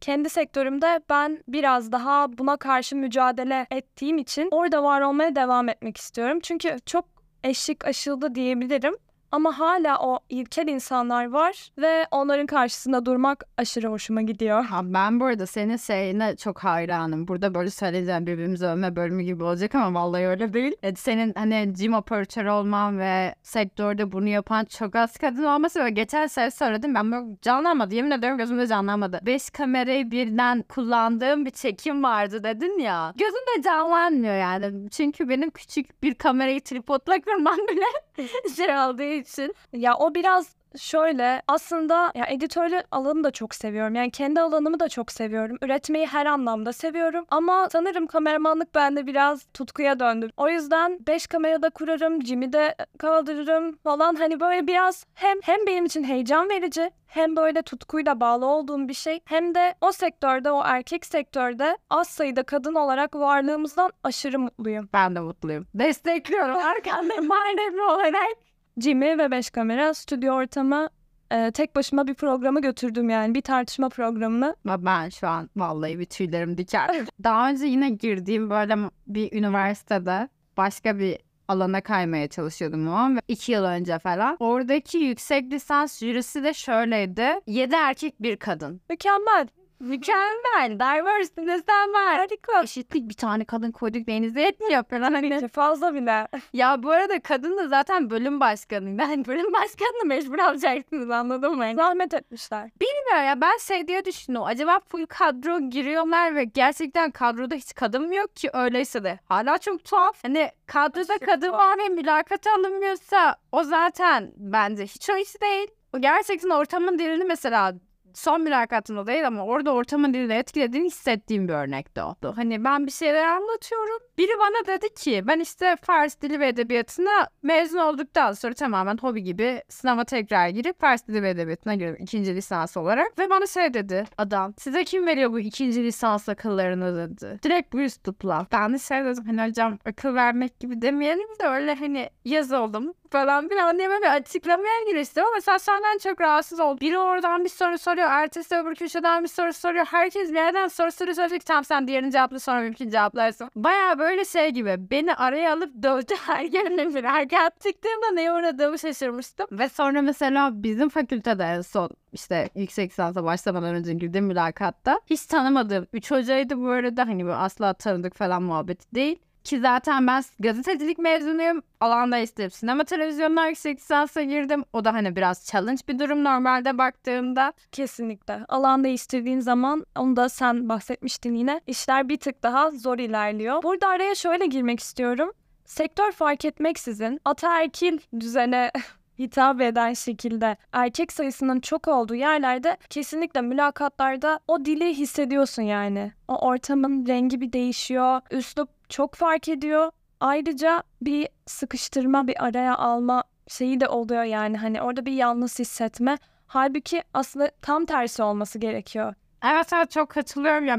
Kendi 0.00 0.30
sektörümde 0.30 1.00
ben 1.10 1.38
biraz 1.48 1.92
daha 1.92 2.38
buna 2.38 2.56
karşı 2.56 2.96
mücadele 2.96 3.66
ettiğim 3.70 4.18
için 4.18 4.48
orada 4.50 4.82
var 4.82 5.00
olmaya 5.00 5.36
devam 5.36 5.68
etmek 5.68 5.96
istiyorum. 5.96 6.38
Çünkü 6.42 6.76
çok 6.86 7.04
eşik 7.44 7.84
aşıldı 7.84 8.34
diyebilirim. 8.34 8.94
Ama 9.32 9.58
hala 9.58 9.98
o 9.98 10.18
ilkel 10.28 10.68
insanlar 10.68 11.30
var 11.30 11.68
ve 11.78 12.06
onların 12.10 12.46
karşısında 12.46 13.06
durmak 13.06 13.44
aşırı 13.56 13.88
hoşuma 13.88 14.22
gidiyor. 14.22 14.64
Ha, 14.64 14.80
ben 14.84 15.20
bu 15.20 15.24
arada 15.24 15.46
senin 15.46 15.76
şeyine 15.76 16.36
çok 16.36 16.58
hayranım. 16.58 17.28
Burada 17.28 17.54
böyle 17.54 17.70
söyleyeceğim 17.70 18.26
birbirimizi 18.26 18.66
övme 18.66 18.96
bölümü 18.96 19.22
gibi 19.22 19.44
olacak 19.44 19.74
ama 19.74 20.00
vallahi 20.00 20.26
öyle 20.26 20.52
değil. 20.52 20.76
E, 20.82 20.94
senin 20.94 21.32
hani 21.34 21.72
gym 21.72 21.94
operatörü 21.94 22.50
olman 22.50 22.98
ve 22.98 23.34
sektörde 23.42 24.12
bunu 24.12 24.28
yapan 24.28 24.64
çok 24.64 24.96
az 24.96 25.16
kadın 25.16 25.44
olması 25.44 25.84
ve 25.84 25.90
geçen 25.90 26.26
sene 26.26 26.50
söyledim 26.50 26.94
ben 26.94 27.12
böyle 27.12 27.26
canlanmadı. 27.42 27.94
Yemin 27.94 28.10
ediyorum 28.10 28.38
gözümde 28.38 28.66
canlanmadı. 28.66 29.20
Beş 29.22 29.50
kamerayı 29.50 30.10
birden 30.10 30.62
kullandığım 30.62 31.46
bir 31.46 31.50
çekim 31.50 32.02
vardı 32.02 32.44
dedin 32.44 32.78
ya. 32.78 33.14
Gözümde 33.16 33.62
canlanmıyor 33.64 34.34
yani. 34.34 34.90
Çünkü 34.90 35.28
benim 35.28 35.50
küçük 35.50 36.02
bir 36.02 36.14
kamerayı 36.14 36.60
tripodla 36.60 37.20
kırmam 37.20 37.56
bile 37.56 38.26
şey 38.56 38.78
olduğu 38.78 39.21
için. 39.26 39.54
Ya 39.72 39.94
o 39.96 40.14
biraz 40.14 40.56
şöyle 40.78 41.42
aslında 41.48 42.12
ya 42.14 42.26
editörlük 42.26 42.84
alanı 42.90 43.24
da 43.24 43.30
çok 43.30 43.54
seviyorum. 43.54 43.94
Yani 43.94 44.10
kendi 44.10 44.40
alanımı 44.40 44.80
da 44.80 44.88
çok 44.88 45.12
seviyorum. 45.12 45.58
Üretmeyi 45.62 46.06
her 46.06 46.26
anlamda 46.26 46.72
seviyorum. 46.72 47.24
Ama 47.30 47.68
sanırım 47.72 48.06
kameramanlık 48.06 48.74
bende 48.74 49.06
biraz 49.06 49.46
tutkuya 49.54 50.00
döndü. 50.00 50.30
O 50.36 50.48
yüzden 50.48 50.98
5 51.06 51.26
kamerada 51.26 51.70
kurarım, 51.70 52.20
de 52.52 52.74
kaldırırım 52.98 53.76
falan. 53.76 54.14
Hani 54.14 54.40
böyle 54.40 54.66
biraz 54.66 55.06
hem 55.14 55.38
hem 55.42 55.66
benim 55.66 55.84
için 55.84 56.04
heyecan 56.04 56.48
verici 56.48 56.90
hem 57.06 57.36
böyle 57.36 57.62
tutkuyla 57.62 58.20
bağlı 58.20 58.46
olduğum 58.46 58.88
bir 58.88 58.94
şey 58.94 59.20
hem 59.24 59.54
de 59.54 59.74
o 59.80 59.92
sektörde 59.92 60.50
o 60.50 60.62
erkek 60.64 61.06
sektörde 61.06 61.78
az 61.90 62.08
sayıda 62.08 62.42
kadın 62.42 62.74
olarak 62.74 63.14
varlığımızdan 63.14 63.90
aşırı 64.04 64.38
mutluyum. 64.38 64.88
Ben 64.92 65.14
de 65.14 65.20
mutluyum. 65.20 65.66
Destekliyorum. 65.74 66.56
Arkandayım 66.66 67.26
manevi 67.26 67.82
olarak. 67.82 68.51
Jimmy 68.80 69.18
ve 69.18 69.30
5 69.30 69.50
kamera 69.50 69.94
stüdyo 69.94 70.34
ortamı 70.34 70.88
e, 71.32 71.50
tek 71.50 71.76
başıma 71.76 72.06
bir 72.06 72.14
programı 72.14 72.62
götürdüm 72.62 73.10
yani 73.10 73.34
bir 73.34 73.40
tartışma 73.40 73.88
programını. 73.88 74.56
Ben 74.64 75.08
şu 75.08 75.28
an 75.28 75.50
vallahi 75.56 75.98
bir 75.98 76.04
tüylerim 76.04 76.58
diken. 76.58 77.06
Daha 77.24 77.50
önce 77.50 77.66
yine 77.66 77.90
girdiğim 77.90 78.50
böyle 78.50 78.76
bir 79.06 79.32
üniversitede 79.32 80.28
başka 80.56 80.98
bir 80.98 81.18
alana 81.48 81.80
kaymaya 81.80 82.28
çalışıyordum 82.28 82.88
o 82.88 82.92
an 82.92 83.18
iki 83.28 83.52
yıl 83.52 83.64
önce 83.64 83.98
falan. 83.98 84.36
Oradaki 84.40 84.98
yüksek 84.98 85.52
lisans 85.52 85.98
jürisi 85.98 86.44
de 86.44 86.54
şöyleydi. 86.54 87.40
Yedi 87.46 87.74
erkek 87.74 88.22
bir 88.22 88.36
kadın. 88.36 88.80
Mükemmel. 88.90 89.48
Mükemmel. 89.82 90.80
Diversity 90.80 91.46
desem 91.46 91.92
var. 91.94 92.16
Harika. 92.16 92.62
Eşitlik 92.62 93.08
bir 93.08 93.14
tane 93.14 93.44
kadın 93.44 93.70
koyduk 93.70 94.06
denize 94.06 94.40
yetmiyor 94.40 94.84
falan. 94.84 95.12
Hani. 95.14 95.48
Fazla 95.48 95.94
bile. 95.94 96.28
Ya 96.52 96.82
bu 96.82 96.90
arada 96.90 97.20
kadın 97.20 97.56
da 97.58 97.68
zaten 97.68 98.10
bölüm 98.10 98.40
başkanıydı. 98.40 99.02
Hani 99.02 99.24
bölüm 99.26 99.52
başkanını 99.52 100.04
mecbur 100.06 100.38
alacaksınız 100.38 101.10
anladın 101.10 101.56
mı? 101.56 101.72
Zahmet 101.76 102.14
etmişler. 102.14 102.70
Bilmiyorum 102.80 103.26
ya 103.26 103.40
ben 103.40 103.56
şey 103.56 103.88
diye 103.88 104.04
düşünüyorum. 104.04 104.48
Acaba 104.48 104.80
full 104.88 105.06
kadro 105.06 105.60
giriyorlar 105.60 106.34
ve 106.34 106.44
gerçekten 106.44 107.10
kadroda 107.10 107.54
hiç 107.54 107.74
kadın 107.74 108.06
mı 108.06 108.14
yok 108.14 108.36
ki 108.36 108.50
öyleyse 108.52 109.04
de. 109.04 109.18
Hala 109.24 109.58
çok 109.58 109.84
tuhaf. 109.84 110.24
Hani 110.24 110.50
kadroda 110.66 111.12
Aşırı 111.14 111.26
kadın 111.26 111.50
tuhaf. 111.50 111.60
var 111.60 111.78
ve 111.78 111.88
mülakata 111.88 112.50
alınmıyorsa 112.54 113.36
o 113.52 113.62
zaten 113.62 114.32
bence 114.36 114.84
hiç 114.84 115.10
o 115.10 115.16
iş 115.16 115.40
değil. 115.42 115.68
O 115.96 115.98
gerçekten 116.00 116.50
ortamın 116.50 116.98
dilini 116.98 117.24
mesela 117.24 117.74
son 118.14 118.40
mülakatımda 118.40 119.06
değil 119.06 119.26
ama 119.26 119.44
orada 119.44 119.72
ortamın 119.72 120.14
dilini 120.14 120.32
etkilediğini 120.32 120.86
hissettiğim 120.86 121.48
bir 121.48 121.52
örnekti 121.52 122.02
o. 122.02 122.14
Hani 122.36 122.64
ben 122.64 122.86
bir 122.86 122.92
şeyler 122.92 123.26
anlatıyorum. 123.26 123.98
Biri 124.22 124.38
bana 124.38 124.66
dedi 124.66 124.94
ki 124.94 125.22
ben 125.26 125.40
işte 125.40 125.76
Fars 125.82 126.20
dili 126.20 126.40
ve 126.40 126.48
edebiyatına 126.48 127.28
mezun 127.42 127.78
olduktan 127.78 128.32
sonra 128.32 128.54
tamamen 128.54 128.96
hobi 128.96 129.22
gibi 129.22 129.62
sınava 129.68 130.04
tekrar 130.04 130.48
girip 130.48 130.80
Fars 130.80 131.08
dili 131.08 131.22
ve 131.22 131.30
edebiyatına 131.30 131.74
girdim 131.74 131.96
ikinci 131.98 132.34
lisans 132.34 132.76
olarak. 132.76 133.18
Ve 133.18 133.30
bana 133.30 133.46
şey 133.46 133.74
dedi 133.74 134.04
adam 134.18 134.54
size 134.58 134.84
kim 134.84 135.06
veriyor 135.06 135.32
bu 135.32 135.40
ikinci 135.40 135.84
lisans 135.84 136.28
akıllarını 136.28 136.96
dedi. 136.96 137.38
Direkt 137.42 137.72
bu 137.72 137.80
üslupla. 137.80 138.46
Ben 138.52 138.74
de 138.74 138.78
şey 138.78 139.04
dedim 139.04 139.24
hani 139.26 139.48
hocam 139.48 139.78
akıl 139.86 140.14
vermek 140.14 140.60
gibi 140.60 140.82
demeyelim 140.82 141.28
de 141.40 141.46
öyle 141.46 141.74
hani 141.74 142.10
yaz 142.24 142.52
oldum 142.52 142.94
falan 143.12 143.50
bir 143.50 143.56
anneme 143.56 144.00
bir 144.00 144.14
açıklamaya 144.14 144.84
giriştim 144.90 145.24
ama 145.24 145.32
mesela 145.34 145.58
senden 145.58 145.98
çok 145.98 146.20
rahatsız 146.20 146.60
oldum. 146.60 146.80
Biri 146.80 146.98
oradan 146.98 147.44
bir 147.44 147.48
soru 147.48 147.78
soruyor, 147.78 148.08
ertesi 148.10 148.56
öbür 148.56 148.74
köşeden 148.74 149.22
bir 149.22 149.28
soru 149.28 149.52
soruyor. 149.52 149.86
Herkes 149.86 150.30
bir 150.30 150.34
yerden 150.34 150.68
soru 150.68 150.92
soruyor. 150.92 151.28
Ki, 151.30 151.38
tamam 151.38 151.64
sen 151.64 151.88
diğerini 151.88 152.12
cevapla 152.12 152.38
sonra 152.38 152.62
benimkini 152.62 152.90
cevaplarsın. 152.90 153.50
Baya 153.56 153.98
böyle 153.98 154.11
şey 154.24 154.50
gibi 154.50 154.76
beni 154.90 155.14
araya 155.14 155.52
alıp 155.52 155.82
dövdü 155.82 156.14
her 156.26 156.44
yerine 156.44 156.94
bir 156.94 157.04
harekat 157.04 157.60
çıktığımda 157.60 158.10
neye 158.14 158.32
uğradığımı 158.32 158.78
şaşırmıştım. 158.78 159.46
Ve 159.52 159.68
sonra 159.68 160.02
mesela 160.02 160.62
bizim 160.62 160.88
fakültede 160.88 161.44
en 161.44 161.60
son 161.60 161.90
işte 162.12 162.48
yüksek 162.54 162.90
lisansa 162.90 163.24
başlamadan 163.24 163.74
önce 163.74 163.94
girdiğim 163.94 164.26
mülakatta 164.26 165.00
hiç 165.06 165.26
tanımadığım 165.26 165.86
3 165.92 166.10
hocaydı 166.10 166.58
bu 166.58 166.68
arada 166.68 167.08
hani 167.08 167.24
böyle 167.24 167.36
asla 167.36 167.72
tanıdık 167.72 168.14
falan 168.14 168.42
muhabbeti 168.42 168.94
değil. 168.94 169.18
Ki 169.44 169.60
zaten 169.60 170.06
ben 170.06 170.22
gazetecilik 170.38 170.98
mezunuyum. 170.98 171.62
Alan 171.80 172.12
değiştirip 172.12 172.54
sinema 172.54 172.84
televizyonlar 172.84 173.48
yüksek 173.48 173.78
lisansa 173.78 174.22
girdim. 174.22 174.64
O 174.72 174.84
da 174.84 174.94
hani 174.94 175.16
biraz 175.16 175.46
challenge 175.46 175.82
bir 175.88 175.98
durum 175.98 176.24
normalde 176.24 176.78
baktığımda. 176.78 177.52
Kesinlikle. 177.72 178.40
Alan 178.48 178.84
değiştirdiğin 178.84 179.40
zaman 179.40 179.86
onu 179.98 180.16
da 180.16 180.28
sen 180.28 180.68
bahsetmiştin 180.68 181.34
yine. 181.34 181.60
İşler 181.66 182.08
bir 182.08 182.16
tık 182.16 182.42
daha 182.42 182.70
zor 182.70 182.98
ilerliyor. 182.98 183.62
Burada 183.62 183.88
araya 183.88 184.14
şöyle 184.14 184.46
girmek 184.46 184.80
istiyorum. 184.80 185.32
Sektör 185.64 186.12
fark 186.12 186.44
etmeksizin 186.44 187.20
ataerkil 187.24 187.98
düzene 188.20 188.70
hitap 189.18 189.60
eden 189.60 189.92
şekilde 189.92 190.56
erkek 190.72 191.12
sayısının 191.12 191.60
çok 191.60 191.88
olduğu 191.88 192.14
yerlerde 192.14 192.76
kesinlikle 192.90 193.40
mülakatlarda 193.40 194.40
o 194.48 194.64
dili 194.64 194.94
hissediyorsun 194.94 195.62
yani. 195.62 196.12
O 196.28 196.36
ortamın 196.46 197.06
rengi 197.06 197.40
bir 197.40 197.52
değişiyor, 197.52 198.20
üslup 198.30 198.68
çok 198.92 199.14
fark 199.14 199.48
ediyor. 199.48 199.90
Ayrıca 200.20 200.82
bir 201.02 201.28
sıkıştırma, 201.46 202.26
bir 202.26 202.44
araya 202.44 202.76
alma 202.76 203.24
şeyi 203.48 203.80
de 203.80 203.88
oluyor 203.88 204.22
yani 204.22 204.56
hani 204.58 204.82
orada 204.82 205.06
bir 205.06 205.12
yalnız 205.12 205.58
hissetme. 205.58 206.18
Halbuki 206.46 207.02
aslında 207.14 207.50
tam 207.62 207.84
tersi 207.84 208.22
olması 208.22 208.58
gerekiyor. 208.58 209.14
Evet 209.44 209.72
evet 209.72 209.90
çok 209.90 210.08
katılıyorum 210.08 210.66
ya. 210.66 210.78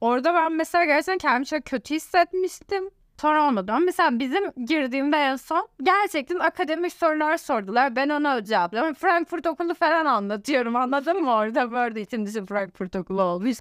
Orada 0.00 0.34
ben 0.34 0.52
mesela 0.52 0.84
gerçekten 0.84 1.18
kendimi 1.18 1.46
çok 1.46 1.64
kötü 1.64 1.94
hissetmiştim. 1.94 2.90
sonra 3.20 3.48
olmadı 3.48 3.72
ama 3.72 3.84
mesela 3.84 4.18
bizim 4.18 4.50
girdiğimde 4.66 5.16
en 5.16 5.36
son 5.36 5.68
gerçekten 5.82 6.38
akademik 6.38 6.92
sorular 6.92 7.36
sordular. 7.36 7.96
Ben 7.96 8.08
ona 8.08 8.44
cevapladım. 8.44 8.94
Frankfurt 8.94 9.46
okulu 9.46 9.74
falan 9.74 10.04
anlatıyorum 10.06 10.76
anladın 10.76 11.22
mı 11.22 11.32
orada 11.32 11.72
böyle 11.72 12.00
için 12.00 12.26
dışı 12.26 12.46
Frankfurt 12.46 12.96
okulu 12.96 13.22
olmuş. 13.22 13.58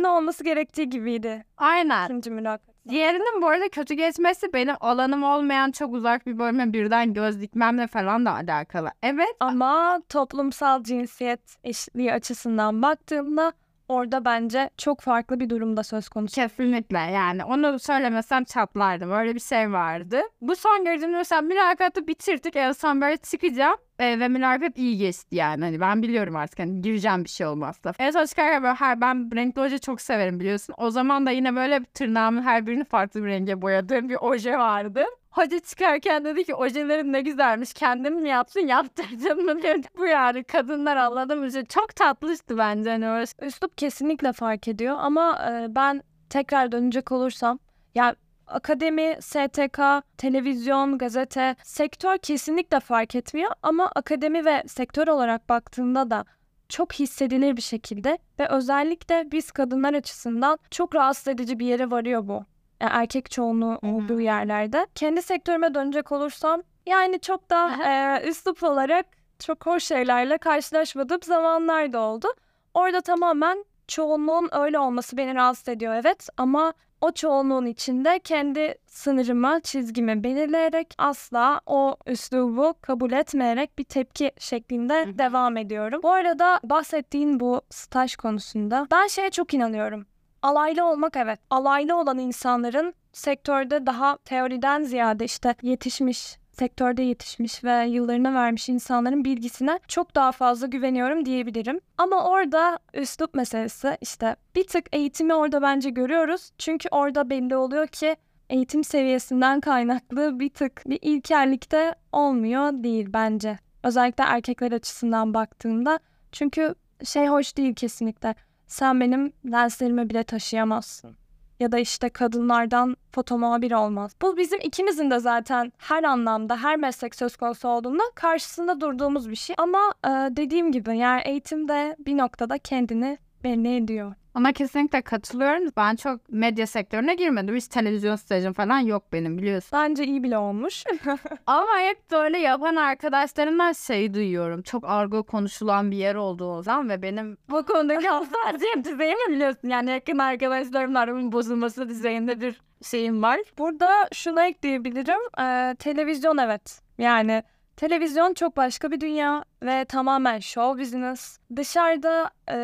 Ne 0.00 0.08
olması 0.08 0.44
gerektiği 0.44 0.90
gibiydi. 0.90 1.44
Aynen. 1.56 2.04
İkinci 2.04 2.30
mülakat. 2.30 2.71
Diğerinin 2.88 3.42
bu 3.42 3.48
arada 3.48 3.68
kötü 3.68 3.94
geçmesi 3.94 4.52
benim 4.52 4.74
alanım 4.80 5.22
olmayan 5.22 5.70
çok 5.70 5.94
uzak 5.94 6.26
bir 6.26 6.38
bölüme 6.38 6.72
birden 6.72 7.14
göz 7.14 7.40
dikmemle 7.40 7.86
falan 7.86 8.26
da 8.26 8.34
alakalı. 8.34 8.90
Evet. 9.02 9.36
Ama 9.40 10.02
toplumsal 10.08 10.82
cinsiyet 10.84 11.56
eşitliği 11.64 12.12
açısından 12.12 12.82
baktığımda 12.82 13.52
orada 13.88 14.24
bence 14.24 14.70
çok 14.76 15.00
farklı 15.00 15.40
bir 15.40 15.50
durumda 15.50 15.82
söz 15.82 16.08
konusu. 16.08 16.34
Kesinlikle 16.34 16.98
yani 16.98 17.44
onu 17.44 17.78
söylemesem 17.78 18.44
çatlardım. 18.44 19.10
Öyle 19.10 19.34
bir 19.34 19.40
şey 19.40 19.72
vardı. 19.72 20.20
Bu 20.40 20.56
son 20.56 20.84
gördüğüm 20.84 21.12
mesela 21.12 21.42
mülakatı 21.42 22.06
bitirdik. 22.06 22.56
En 22.56 22.72
son 22.72 23.00
böyle 23.00 23.16
çıkacağım. 23.16 23.76
E, 24.02 24.20
ve 24.20 24.28
mülakat 24.28 24.78
iyi 24.78 24.98
geçti 24.98 25.36
yani. 25.36 25.64
Hani 25.64 25.80
ben 25.80 26.02
biliyorum 26.02 26.36
artık 26.36 26.58
hani 26.58 26.82
gireceğim 26.82 27.24
bir 27.24 27.28
şey 27.28 27.46
olmazsa. 27.46 27.92
En 27.98 28.10
son 28.10 28.26
çıkarken 28.26 28.62
böyle 28.62 28.74
her, 28.74 29.00
ben 29.00 29.30
renkli 29.34 29.60
oje 29.60 29.78
çok 29.78 30.00
severim 30.00 30.40
biliyorsun. 30.40 30.74
O 30.78 30.90
zaman 30.90 31.26
da 31.26 31.30
yine 31.30 31.56
böyle 31.56 31.84
tırnağımın 31.84 32.42
her 32.42 32.66
birini 32.66 32.84
farklı 32.84 33.24
bir 33.24 33.28
renge 33.28 33.62
boyadığım 33.62 34.08
bir 34.08 34.16
oje 34.20 34.58
vardı. 34.58 35.04
Hoca 35.30 35.58
çıkarken 35.60 36.24
dedi 36.24 36.44
ki 36.44 36.54
ojelerin 36.54 37.12
ne 37.12 37.20
güzelmiş 37.20 37.72
kendin 37.72 38.22
mi 38.22 38.28
yaptın 38.28 38.60
yaptırdın 38.60 39.44
mı 39.44 39.62
dedi. 39.62 39.86
Bu 39.98 40.06
yani 40.06 40.44
kadınlar 40.44 40.96
anladım 40.96 41.46
işte 41.46 41.64
çok 41.64 41.96
tatlıştı 41.96 42.58
bence 42.58 42.90
hani 42.90 43.08
öyle. 43.08 43.24
Üslup 43.42 43.78
kesinlikle 43.78 44.32
fark 44.32 44.68
ediyor 44.68 44.96
ama 44.98 45.50
e, 45.50 45.74
ben 45.74 46.02
tekrar 46.30 46.72
dönecek 46.72 47.12
olursam 47.12 47.58
ya 47.94 48.14
akademi, 48.46 49.16
STK, 49.20 49.80
televizyon, 50.18 50.98
gazete, 50.98 51.56
sektör 51.62 52.18
kesinlikle 52.18 52.80
fark 52.80 53.14
etmiyor 53.14 53.50
ama 53.62 53.90
akademi 53.94 54.44
ve 54.44 54.62
sektör 54.66 55.08
olarak 55.08 55.48
baktığında 55.48 56.10
da 56.10 56.24
çok 56.68 56.92
hissedilir 56.92 57.56
bir 57.56 57.62
şekilde 57.62 58.18
ve 58.38 58.48
özellikle 58.48 59.32
biz 59.32 59.50
kadınlar 59.50 59.94
açısından 59.94 60.58
çok 60.70 60.94
rahatsız 60.94 61.28
edici 61.28 61.58
bir 61.58 61.66
yere 61.66 61.90
varıyor 61.90 62.28
bu. 62.28 62.44
Yani 62.80 62.92
erkek 62.94 63.30
çoğunluğu 63.30 63.78
olduğu 63.82 64.20
yerlerde. 64.20 64.86
Kendi 64.94 65.22
sektörüme 65.22 65.74
dönecek 65.74 66.12
olursam 66.12 66.62
yani 66.86 67.20
çok 67.20 67.50
da 67.50 67.70
e, 67.86 68.28
üslup 68.28 68.62
olarak 68.62 69.06
çok 69.38 69.66
hoş 69.66 69.84
şeylerle 69.84 70.38
karşılaşmadığım 70.38 71.22
zamanlar 71.22 71.92
da 71.92 72.00
oldu. 72.00 72.28
Orada 72.74 73.00
tamamen 73.00 73.64
çoğunluğun 73.88 74.48
öyle 74.52 74.78
olması 74.78 75.16
beni 75.16 75.34
rahatsız 75.34 75.68
ediyor 75.68 75.94
evet 75.94 76.28
ama 76.36 76.72
o 77.02 77.12
çoğunluğun 77.12 77.66
içinde 77.66 78.18
kendi 78.18 78.74
sınırımı, 78.86 79.60
çizgimi 79.62 80.24
belirleyerek 80.24 80.94
asla 80.98 81.60
o 81.66 81.96
üslubu 82.06 82.74
kabul 82.80 83.12
etmeyerek 83.12 83.78
bir 83.78 83.84
tepki 83.84 84.32
şeklinde 84.38 85.06
Hı 85.06 85.18
devam 85.18 85.56
ediyorum. 85.56 86.00
Bu 86.02 86.12
arada 86.12 86.60
bahsettiğin 86.64 87.40
bu 87.40 87.60
staj 87.70 88.16
konusunda 88.16 88.86
ben 88.90 89.06
şeye 89.06 89.30
çok 89.30 89.54
inanıyorum. 89.54 90.06
Alaylı 90.42 90.84
olmak 90.84 91.16
evet. 91.16 91.40
Alaylı 91.50 91.96
olan 91.96 92.18
insanların 92.18 92.94
sektörde 93.12 93.86
daha 93.86 94.16
teoriden 94.16 94.82
ziyade 94.82 95.24
işte 95.24 95.54
yetişmiş, 95.62 96.38
sektörde 96.52 97.02
yetişmiş 97.02 97.64
ve 97.64 97.86
yıllarını 97.86 98.34
vermiş 98.34 98.68
insanların 98.68 99.24
bilgisine 99.24 99.80
çok 99.88 100.14
daha 100.14 100.32
fazla 100.32 100.66
güveniyorum 100.66 101.24
diyebilirim. 101.24 101.80
Ama 101.98 102.28
orada 102.28 102.78
üslup 102.94 103.34
meselesi 103.34 103.98
işte 104.00 104.36
bir 104.54 104.66
tık 104.66 104.84
eğitimi 104.92 105.34
orada 105.34 105.62
bence 105.62 105.90
görüyoruz. 105.90 106.50
Çünkü 106.58 106.88
orada 106.90 107.30
belli 107.30 107.56
oluyor 107.56 107.86
ki 107.86 108.16
eğitim 108.50 108.84
seviyesinden 108.84 109.60
kaynaklı 109.60 110.40
bir 110.40 110.50
tık 110.50 110.82
bir 110.86 110.98
ilkellikte 111.02 111.94
olmuyor 112.12 112.72
değil 112.72 113.08
bence. 113.12 113.58
Özellikle 113.82 114.24
erkekler 114.24 114.72
açısından 114.72 115.34
baktığında. 115.34 115.98
Çünkü 116.32 116.74
şey 117.04 117.26
hoş 117.26 117.56
değil 117.56 117.74
kesinlikle. 117.74 118.34
Sen 118.66 119.00
benim 119.00 119.32
lenslerimi 119.52 120.10
bile 120.10 120.24
taşıyamazsın. 120.24 121.21
Ya 121.62 121.72
da 121.72 121.78
işte 121.78 122.08
kadınlardan 122.08 122.96
foto 123.12 123.38
muhabir 123.38 123.72
olmaz. 123.72 124.12
Bu 124.22 124.36
bizim 124.36 124.60
ikimizin 124.60 125.10
de 125.10 125.18
zaten 125.18 125.72
her 125.78 126.04
anlamda, 126.04 126.56
her 126.56 126.76
meslek 126.76 127.14
söz 127.14 127.36
konusu 127.36 127.68
olduğunda 127.68 128.02
karşısında 128.14 128.80
durduğumuz 128.80 129.30
bir 129.30 129.36
şey. 129.36 129.56
Ama 129.58 129.94
e, 130.04 130.08
dediğim 130.08 130.72
gibi 130.72 130.98
yani 130.98 131.22
eğitimde 131.24 131.96
bir 131.98 132.18
noktada 132.18 132.58
kendini 132.58 133.18
belli 133.44 133.76
ediyor. 133.76 134.14
Ona 134.34 134.52
kesinlikle 134.52 135.02
katılıyorum. 135.02 135.68
Ben 135.76 135.96
çok 135.96 136.20
medya 136.28 136.66
sektörüne 136.66 137.14
girmedim. 137.14 137.56
Hiç 137.56 137.68
televizyon 137.68 138.16
stajım 138.16 138.52
falan 138.52 138.78
yok 138.78 139.12
benim 139.12 139.38
biliyorsun. 139.38 139.70
Bence 139.72 140.04
iyi 140.04 140.22
bile 140.22 140.38
olmuş. 140.38 140.84
Ama 141.46 141.78
hep 141.78 142.10
böyle 142.10 142.38
yapan 142.38 142.76
arkadaşlarımdan 142.76 143.72
şey 143.72 144.14
duyuyorum. 144.14 144.62
Çok 144.62 144.84
argo 144.84 145.22
konuşulan 145.22 145.90
bir 145.90 145.96
yer 145.96 146.14
olduğu 146.14 146.52
o 146.52 146.62
zaman 146.62 146.88
ve 146.88 147.02
benim 147.02 147.36
bu 147.50 147.64
konudaki 147.64 148.08
hassasiyet 148.08 148.84
düzeyimi 148.84 149.28
biliyorsun. 149.28 149.68
Yani 149.68 149.90
yakın 149.90 150.18
arkadaşlarımla 150.18 150.98
aramın 151.00 151.32
bozulması 151.32 151.88
düzeyinde 151.88 152.40
bir 152.40 152.60
şeyim 152.82 153.22
var. 153.22 153.40
Burada 153.58 154.08
şunu 154.12 154.42
ekleyebilirim. 154.42 155.20
Ee, 155.40 155.76
televizyon 155.78 156.38
evet. 156.38 156.80
Yani 156.98 157.42
televizyon 157.82 158.34
çok 158.34 158.56
başka 158.56 158.90
bir 158.90 159.00
dünya 159.00 159.44
ve 159.62 159.84
tamamen 159.84 160.38
show 160.38 160.82
business. 160.82 161.38
Dışarıda 161.56 162.30
e, 162.48 162.56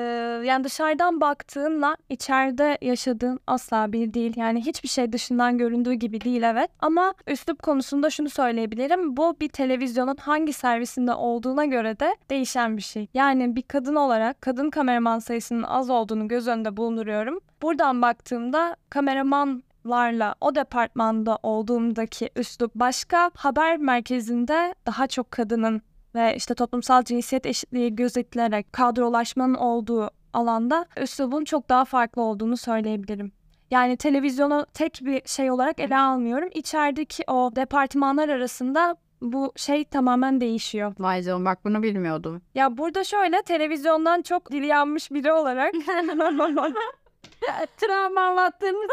yani 0.46 0.64
dışarıdan 0.64 1.20
baktığınla 1.20 1.96
içeride 2.08 2.78
yaşadığın 2.82 3.40
asla 3.46 3.92
bir 3.92 4.14
değil. 4.14 4.32
Yani 4.36 4.66
hiçbir 4.66 4.88
şey 4.88 5.12
dışından 5.12 5.58
göründüğü 5.58 5.92
gibi 5.92 6.20
değil 6.20 6.42
evet. 6.42 6.70
Ama 6.80 7.14
üslup 7.26 7.62
konusunda 7.62 8.10
şunu 8.10 8.30
söyleyebilirim. 8.30 9.16
Bu 9.16 9.36
bir 9.40 9.48
televizyonun 9.48 10.16
hangi 10.20 10.52
servisinde 10.52 11.14
olduğuna 11.14 11.64
göre 11.64 12.00
de 12.00 12.16
değişen 12.30 12.76
bir 12.76 12.82
şey. 12.82 13.08
Yani 13.14 13.56
bir 13.56 13.62
kadın 13.62 13.94
olarak 13.94 14.42
kadın 14.42 14.70
kameraman 14.70 15.18
sayısının 15.18 15.62
az 15.62 15.90
olduğunu 15.90 16.28
göz 16.28 16.48
önünde 16.48 16.76
bulunduruyorum. 16.76 17.40
Buradan 17.62 18.02
baktığımda 18.02 18.76
kameraman 18.90 19.62
larla 19.88 20.34
o 20.40 20.54
departmanda 20.54 21.38
olduğumdaki 21.42 22.30
üslup 22.36 22.74
başka 22.74 23.30
haber 23.34 23.76
merkezinde 23.76 24.74
daha 24.86 25.06
çok 25.06 25.30
kadının 25.30 25.82
ve 26.14 26.36
işte 26.36 26.54
toplumsal 26.54 27.02
cinsiyet 27.02 27.46
eşitliği 27.46 27.96
gözetilerek 27.96 28.72
kadrolaşmanın 28.72 29.54
olduğu 29.54 30.10
alanda 30.32 30.86
üslubun 31.02 31.44
çok 31.44 31.68
daha 31.68 31.84
farklı 31.84 32.22
olduğunu 32.22 32.56
söyleyebilirim. 32.56 33.32
Yani 33.70 33.96
televizyonu 33.96 34.66
tek 34.74 35.00
bir 35.02 35.22
şey 35.26 35.50
olarak 35.50 35.80
ele 35.80 35.96
almıyorum. 35.96 36.48
İçerideki 36.54 37.24
o 37.26 37.50
departmanlar 37.56 38.28
arasında 38.28 38.96
bu 39.22 39.52
şey 39.56 39.84
tamamen 39.84 40.40
değişiyor. 40.40 40.94
Vay 40.98 41.22
canım 41.22 41.44
bak 41.44 41.64
bunu 41.64 41.82
bilmiyordum. 41.82 42.42
Ya 42.54 42.78
burada 42.78 43.04
şöyle 43.04 43.42
televizyondan 43.42 44.22
çok 44.22 44.52
dili 44.52 44.66
yanmış 44.66 45.10
biri 45.10 45.32
olarak 45.32 45.74
Travma 47.76 48.20
anlattığımız 48.20 48.90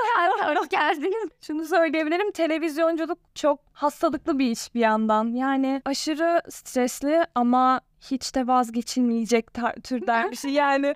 hoş 0.60 0.70
geldiniz. 0.70 1.30
Şunu 1.42 1.66
söyleyebilirim. 1.66 2.32
Televizyonculuk 2.32 3.20
çok 3.36 3.60
hastalıklı 3.74 4.40
bir 4.40 4.52
iş 4.52 4.76
bir 4.76 4.80
yandan. 4.80 5.28
Yani 5.34 5.82
aşırı 5.86 6.42
stresli 6.50 7.26
ama 7.36 7.82
hiç 8.02 8.36
de 8.36 8.48
vazgeçilmeyecek 8.48 9.48
türden 9.84 10.32
bir 10.32 10.36
şey. 10.36 10.52
Yani 10.52 10.96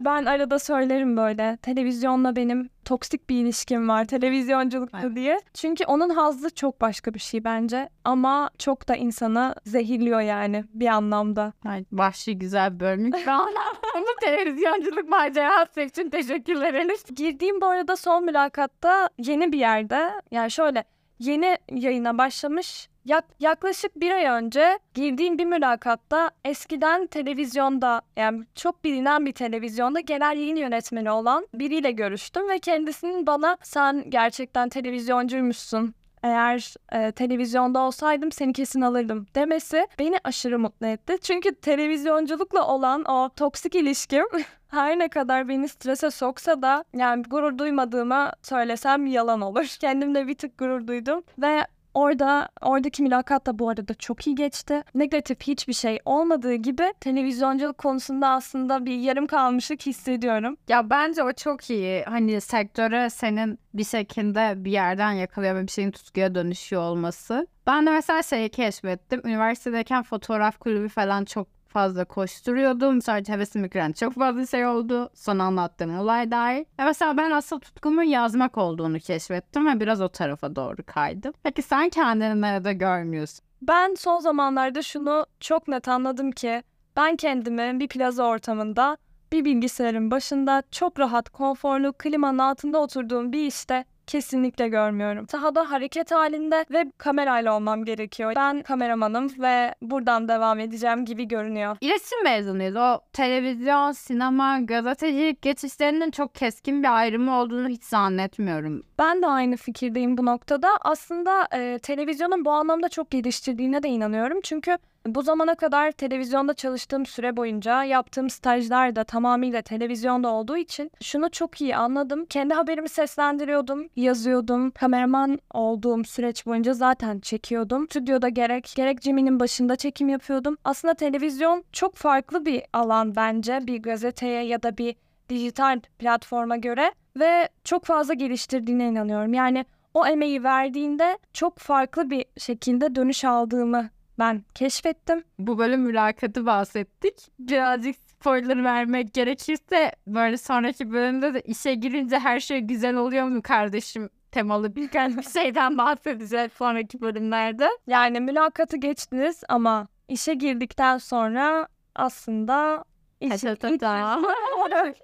ben 0.00 0.24
arada 0.24 0.58
söylerim 0.58 1.16
böyle. 1.16 1.58
Televizyonla 1.62 2.36
benim 2.36 2.70
toksik 2.90 3.30
bir 3.30 3.36
ilişkim 3.36 3.88
var 3.88 4.04
televizyonculukta 4.04 5.00
Evet. 5.02 5.16
diye. 5.16 5.40
Çünkü 5.54 5.84
onun 5.84 6.08
hazzı 6.10 6.54
çok 6.54 6.80
başka 6.80 7.14
bir 7.14 7.18
şey 7.18 7.44
bence. 7.44 7.88
Ama 8.04 8.50
çok 8.58 8.88
da 8.88 8.96
insanı 8.96 9.54
zehirliyor 9.64 10.20
yani 10.20 10.64
bir 10.74 10.86
anlamda. 10.86 11.52
Ay, 11.64 11.84
vahşi 11.92 12.38
güzel 12.38 12.80
bölüm. 12.80 13.14
Anlattığımı 13.14 14.06
televizyonculuk 14.20 15.08
macerası 15.08 15.80
için 15.80 16.10
teşekkürler 16.10 16.74
Elif. 16.74 17.16
Girdiğim 17.16 17.60
bu 17.60 17.66
arada 17.66 17.96
son 17.96 18.24
mülakatta 18.24 19.08
yeni 19.18 19.52
bir 19.52 19.58
yerde 19.58 20.10
yani 20.30 20.50
şöyle 20.50 20.84
yeni 21.18 21.58
yayına 21.72 22.18
başlamış 22.18 22.88
yak- 23.04 23.40
yaklaşık 23.40 24.00
bir 24.00 24.10
ay 24.10 24.24
önce 24.24 24.78
girdiğim 24.94 25.38
bir 25.38 25.44
mülakatta 25.44 26.30
eskiden 26.44 27.06
televizyonda 27.06 28.02
yani 28.16 28.44
çok 28.54 28.84
bilinen 28.84 29.26
bir 29.26 29.32
televizyonda 29.32 30.00
genel 30.00 30.36
yayın 30.36 30.56
yönetmeni 30.56 31.10
olan 31.10 31.46
biriyle 31.54 31.90
görüştüm 31.90 32.48
ve 32.48 32.58
kendisinin 32.58 33.26
bana 33.26 33.56
sen 33.62 34.10
gerçekten 34.10 34.68
televizyoncuymuşsun 34.68 35.94
eğer 36.22 36.74
e, 36.92 37.12
televizyonda 37.12 37.80
olsaydım 37.80 38.32
seni 38.32 38.52
kesin 38.52 38.80
alırdım 38.80 39.26
demesi 39.34 39.86
beni 39.98 40.16
aşırı 40.24 40.58
mutlu 40.58 40.86
etti. 40.86 41.16
Çünkü 41.22 41.54
televizyonculukla 41.54 42.66
olan 42.66 43.04
o 43.04 43.30
toksik 43.36 43.74
ilişkim 43.74 44.24
her 44.68 44.98
ne 44.98 45.08
kadar 45.08 45.48
beni 45.48 45.68
strese 45.68 46.10
soksa 46.10 46.62
da 46.62 46.84
yani 46.96 47.22
gurur 47.22 47.58
duymadığıma 47.58 48.32
söylesem 48.42 49.06
yalan 49.06 49.40
olur. 49.40 49.76
Kendimle 49.80 50.26
bir 50.26 50.34
tık 50.34 50.58
gurur 50.58 50.86
duydum 50.86 51.22
ve 51.38 51.66
Orada 51.94 52.48
oradaki 52.60 53.02
mülakat 53.02 53.46
da 53.46 53.58
bu 53.58 53.68
arada 53.68 53.94
çok 53.94 54.26
iyi 54.26 54.34
geçti. 54.36 54.82
Negatif 54.94 55.42
hiçbir 55.42 55.72
şey 55.72 55.98
olmadığı 56.04 56.54
gibi 56.54 56.94
televizyonculuk 57.00 57.78
konusunda 57.78 58.28
aslında 58.28 58.86
bir 58.86 58.96
yarım 58.96 59.26
kalmışlık 59.26 59.86
hissediyorum. 59.86 60.56
Ya 60.68 60.90
bence 60.90 61.22
o 61.22 61.32
çok 61.32 61.70
iyi. 61.70 62.04
Hani 62.04 62.40
sektöre 62.40 63.10
senin 63.10 63.58
bir 63.74 63.84
şekilde 63.84 64.64
bir 64.64 64.70
yerden 64.70 65.12
yakalıyor 65.12 65.54
ve 65.54 65.62
bir 65.62 65.70
şeyin 65.70 65.90
tutkuya 65.90 66.34
dönüşüyor 66.34 66.82
olması. 66.82 67.46
Ben 67.66 67.86
de 67.86 67.90
mesela 67.90 68.22
şeyi 68.22 68.48
keşfettim. 68.48 69.22
Üniversitedeyken 69.24 70.02
fotoğraf 70.02 70.58
kulübü 70.58 70.88
falan 70.88 71.24
çok 71.24 71.59
fazla 71.70 72.04
koşturuyordum. 72.04 73.02
Sadece 73.02 73.32
hevesim 73.32 73.68
kıran 73.68 73.92
çok 73.92 74.14
fazla 74.14 74.46
şey 74.46 74.66
oldu. 74.66 75.10
Son 75.14 75.38
anlattığım 75.38 75.98
olay 75.98 76.30
dahil. 76.30 76.64
Ve 76.78 76.84
mesela 76.84 77.16
ben 77.16 77.30
asıl 77.30 77.60
tutkumun 77.60 78.02
yazmak 78.02 78.58
olduğunu 78.58 78.98
keşfettim 78.98 79.66
ve 79.66 79.80
biraz 79.80 80.00
o 80.00 80.08
tarafa 80.08 80.56
doğru 80.56 80.82
kaydım. 80.86 81.32
Peki 81.42 81.62
sen 81.62 81.88
kendini 81.88 82.40
nerede 82.40 82.72
görmüyorsun? 82.72 83.44
Ben 83.62 83.94
son 83.94 84.20
zamanlarda 84.20 84.82
şunu 84.82 85.26
çok 85.40 85.68
net 85.68 85.88
anladım 85.88 86.32
ki 86.32 86.62
ben 86.96 87.16
kendimi 87.16 87.80
bir 87.80 87.88
plaza 87.88 88.24
ortamında 88.24 88.96
bir 89.32 89.44
bilgisayarın 89.44 90.10
başında 90.10 90.62
çok 90.70 90.98
rahat, 90.98 91.30
konforlu, 91.30 91.92
klimanın 91.92 92.38
altında 92.38 92.78
oturduğum 92.78 93.32
bir 93.32 93.46
işte 93.46 93.84
kesinlikle 94.10 94.68
görmüyorum. 94.68 95.26
Sahada 95.28 95.70
hareket 95.70 96.10
halinde 96.10 96.64
ve 96.70 96.92
kamerayla 96.98 97.56
olmam 97.56 97.84
gerekiyor. 97.84 98.32
Ben 98.36 98.62
kameramanım 98.62 99.28
ve 99.38 99.74
buradan 99.82 100.28
devam 100.28 100.60
edeceğim 100.60 101.04
gibi 101.04 101.28
görünüyor. 101.28 101.76
İletişim 101.80 102.24
mezunuyuz. 102.24 102.76
O 102.76 103.00
televizyon, 103.12 103.92
sinema, 103.92 104.60
gazetecilik 104.60 105.42
geçişlerinin 105.42 106.10
çok 106.10 106.34
keskin 106.34 106.82
bir 106.82 106.96
ayrımı 106.96 107.38
olduğunu 107.38 107.68
hiç 107.68 107.84
zannetmiyorum. 107.84 108.82
Ben 108.98 109.22
de 109.22 109.26
aynı 109.26 109.56
fikirdeyim 109.56 110.18
bu 110.18 110.26
noktada. 110.26 110.68
Aslında 110.80 111.48
e, 111.54 111.78
televizyonun 111.78 112.44
bu 112.44 112.50
anlamda 112.50 112.88
çok 112.88 113.10
geliştirdiğine 113.10 113.82
de 113.82 113.88
inanıyorum. 113.88 114.40
Çünkü 114.42 114.78
bu 115.06 115.22
zamana 115.22 115.54
kadar 115.54 115.92
televizyonda 115.92 116.54
çalıştığım 116.54 117.06
süre 117.06 117.36
boyunca 117.36 117.84
yaptığım 117.84 118.30
stajlar 118.30 118.96
da 118.96 119.04
tamamıyla 119.04 119.62
televizyonda 119.62 120.28
olduğu 120.28 120.56
için 120.56 120.90
şunu 121.02 121.30
çok 121.30 121.60
iyi 121.60 121.76
anladım. 121.76 122.26
Kendi 122.26 122.54
haberimi 122.54 122.88
seslendiriyordum, 122.88 123.88
yazıyordum. 123.96 124.70
Kameraman 124.70 125.38
olduğum 125.54 126.04
süreç 126.04 126.46
boyunca 126.46 126.74
zaten 126.74 127.18
çekiyordum. 127.18 127.86
Stüdyoda 127.86 128.28
gerek 128.28 128.72
gerek 128.76 129.02
Jimmy'nin 129.02 129.40
başında 129.40 129.76
çekim 129.76 130.08
yapıyordum. 130.08 130.56
Aslında 130.64 130.94
televizyon 130.94 131.64
çok 131.72 131.94
farklı 131.96 132.46
bir 132.46 132.62
alan 132.72 133.16
bence 133.16 133.60
bir 133.66 133.82
gazeteye 133.82 134.42
ya 134.42 134.62
da 134.62 134.78
bir 134.78 134.96
dijital 135.28 135.80
platforma 135.98 136.56
göre 136.56 136.92
ve 137.16 137.48
çok 137.64 137.84
fazla 137.84 138.14
geliştirdiğine 138.14 138.88
inanıyorum. 138.88 139.34
Yani 139.34 139.64
o 139.94 140.06
emeği 140.06 140.44
verdiğinde 140.44 141.18
çok 141.32 141.58
farklı 141.58 142.10
bir 142.10 142.24
şekilde 142.38 142.94
dönüş 142.94 143.24
aldığımı 143.24 143.90
ben 144.20 144.44
keşfettim. 144.54 145.24
Bu 145.38 145.58
bölüm 145.58 145.80
mülakatı 145.80 146.46
bahsettik. 146.46 147.14
Birazcık 147.38 147.96
spoiler 147.96 148.64
vermek 148.64 149.14
gerekirse 149.14 149.92
böyle 150.06 150.36
sonraki 150.36 150.92
bölümde 150.92 151.34
de 151.34 151.40
işe 151.40 151.74
girince 151.74 152.18
her 152.18 152.40
şey 152.40 152.60
güzel 152.60 152.96
oluyor 152.96 153.24
mu 153.24 153.42
kardeşim 153.42 154.10
temalı 154.32 154.76
birkaç 154.76 155.16
bir 155.16 155.22
şeyden 155.22 155.78
bahsedeceğiz 155.78 156.52
sonraki 156.52 157.00
bölümlerde. 157.00 157.68
Yani 157.86 158.20
mülakatı 158.20 158.76
geçtiniz 158.76 159.42
ama 159.48 159.88
işe 160.08 160.34
girdikten 160.34 160.98
sonra 160.98 161.68
aslında 161.94 162.84
işin 163.20 163.74
iç, 163.74 163.82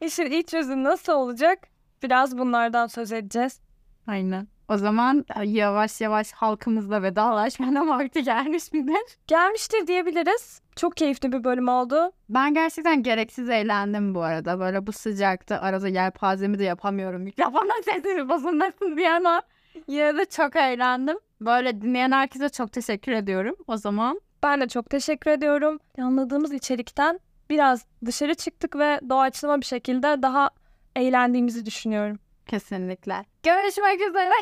işin 0.00 0.30
iç 0.30 0.52
yüzü 0.54 0.84
nasıl 0.84 1.12
olacak? 1.12 1.58
Biraz 2.02 2.38
bunlardan 2.38 2.86
söz 2.86 3.12
edeceğiz. 3.12 3.60
Aynen. 4.06 4.57
O 4.68 4.76
zaman 4.76 5.24
yavaş 5.44 6.00
yavaş 6.00 6.32
halkımızla 6.32 7.02
vedalaşmanın 7.02 7.88
vakti 7.98 8.22
gelmiş 8.22 8.72
midir? 8.72 9.18
Gelmiştir 9.26 9.86
diyebiliriz. 9.86 10.60
Çok 10.76 10.96
keyifli 10.96 11.32
bir 11.32 11.44
bölüm 11.44 11.68
oldu. 11.68 12.12
Ben 12.28 12.54
gerçekten 12.54 13.02
gereksiz 13.02 13.50
eğlendim 13.50 14.14
bu 14.14 14.22
arada. 14.22 14.60
Böyle 14.60 14.86
bu 14.86 14.92
sıcakta 14.92 15.60
arada 15.60 15.88
yelpazemi 15.88 16.58
de 16.58 16.64
yapamıyorum. 16.64 17.22
Mikrofonun 17.22 17.82
sesimi 17.82 18.28
bozulmasın 18.28 18.96
diye 18.96 19.12
ama 19.12 19.42
yine 19.86 20.16
de 20.18 20.24
çok 20.24 20.56
eğlendim. 20.56 21.18
Böyle 21.40 21.80
dinleyen 21.80 22.12
herkese 22.12 22.48
çok 22.48 22.72
teşekkür 22.72 23.12
ediyorum. 23.12 23.54
O 23.66 23.76
zaman 23.76 24.20
ben 24.42 24.60
de 24.60 24.68
çok 24.68 24.90
teşekkür 24.90 25.30
ediyorum. 25.30 25.78
Anladığımız 25.98 26.52
içerikten 26.52 27.20
biraz 27.50 27.84
dışarı 28.06 28.34
çıktık 28.34 28.76
ve 28.76 29.00
doğaçlama 29.08 29.60
bir 29.60 29.66
şekilde 29.66 30.22
daha 30.22 30.50
eğlendiğimizi 30.96 31.66
düşünüyorum. 31.66 32.18
Kesinlikle. 32.48 33.24
Görüşmek 33.42 34.00
üzere. 34.08 34.32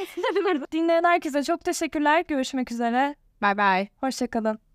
Dinleyen 0.72 1.04
herkese 1.04 1.42
çok 1.42 1.64
teşekkürler. 1.64 2.24
Görüşmek 2.28 2.72
üzere. 2.72 3.14
Bye 3.42 3.58
bye. 3.58 3.88
Hoşçakalın. 4.00 4.65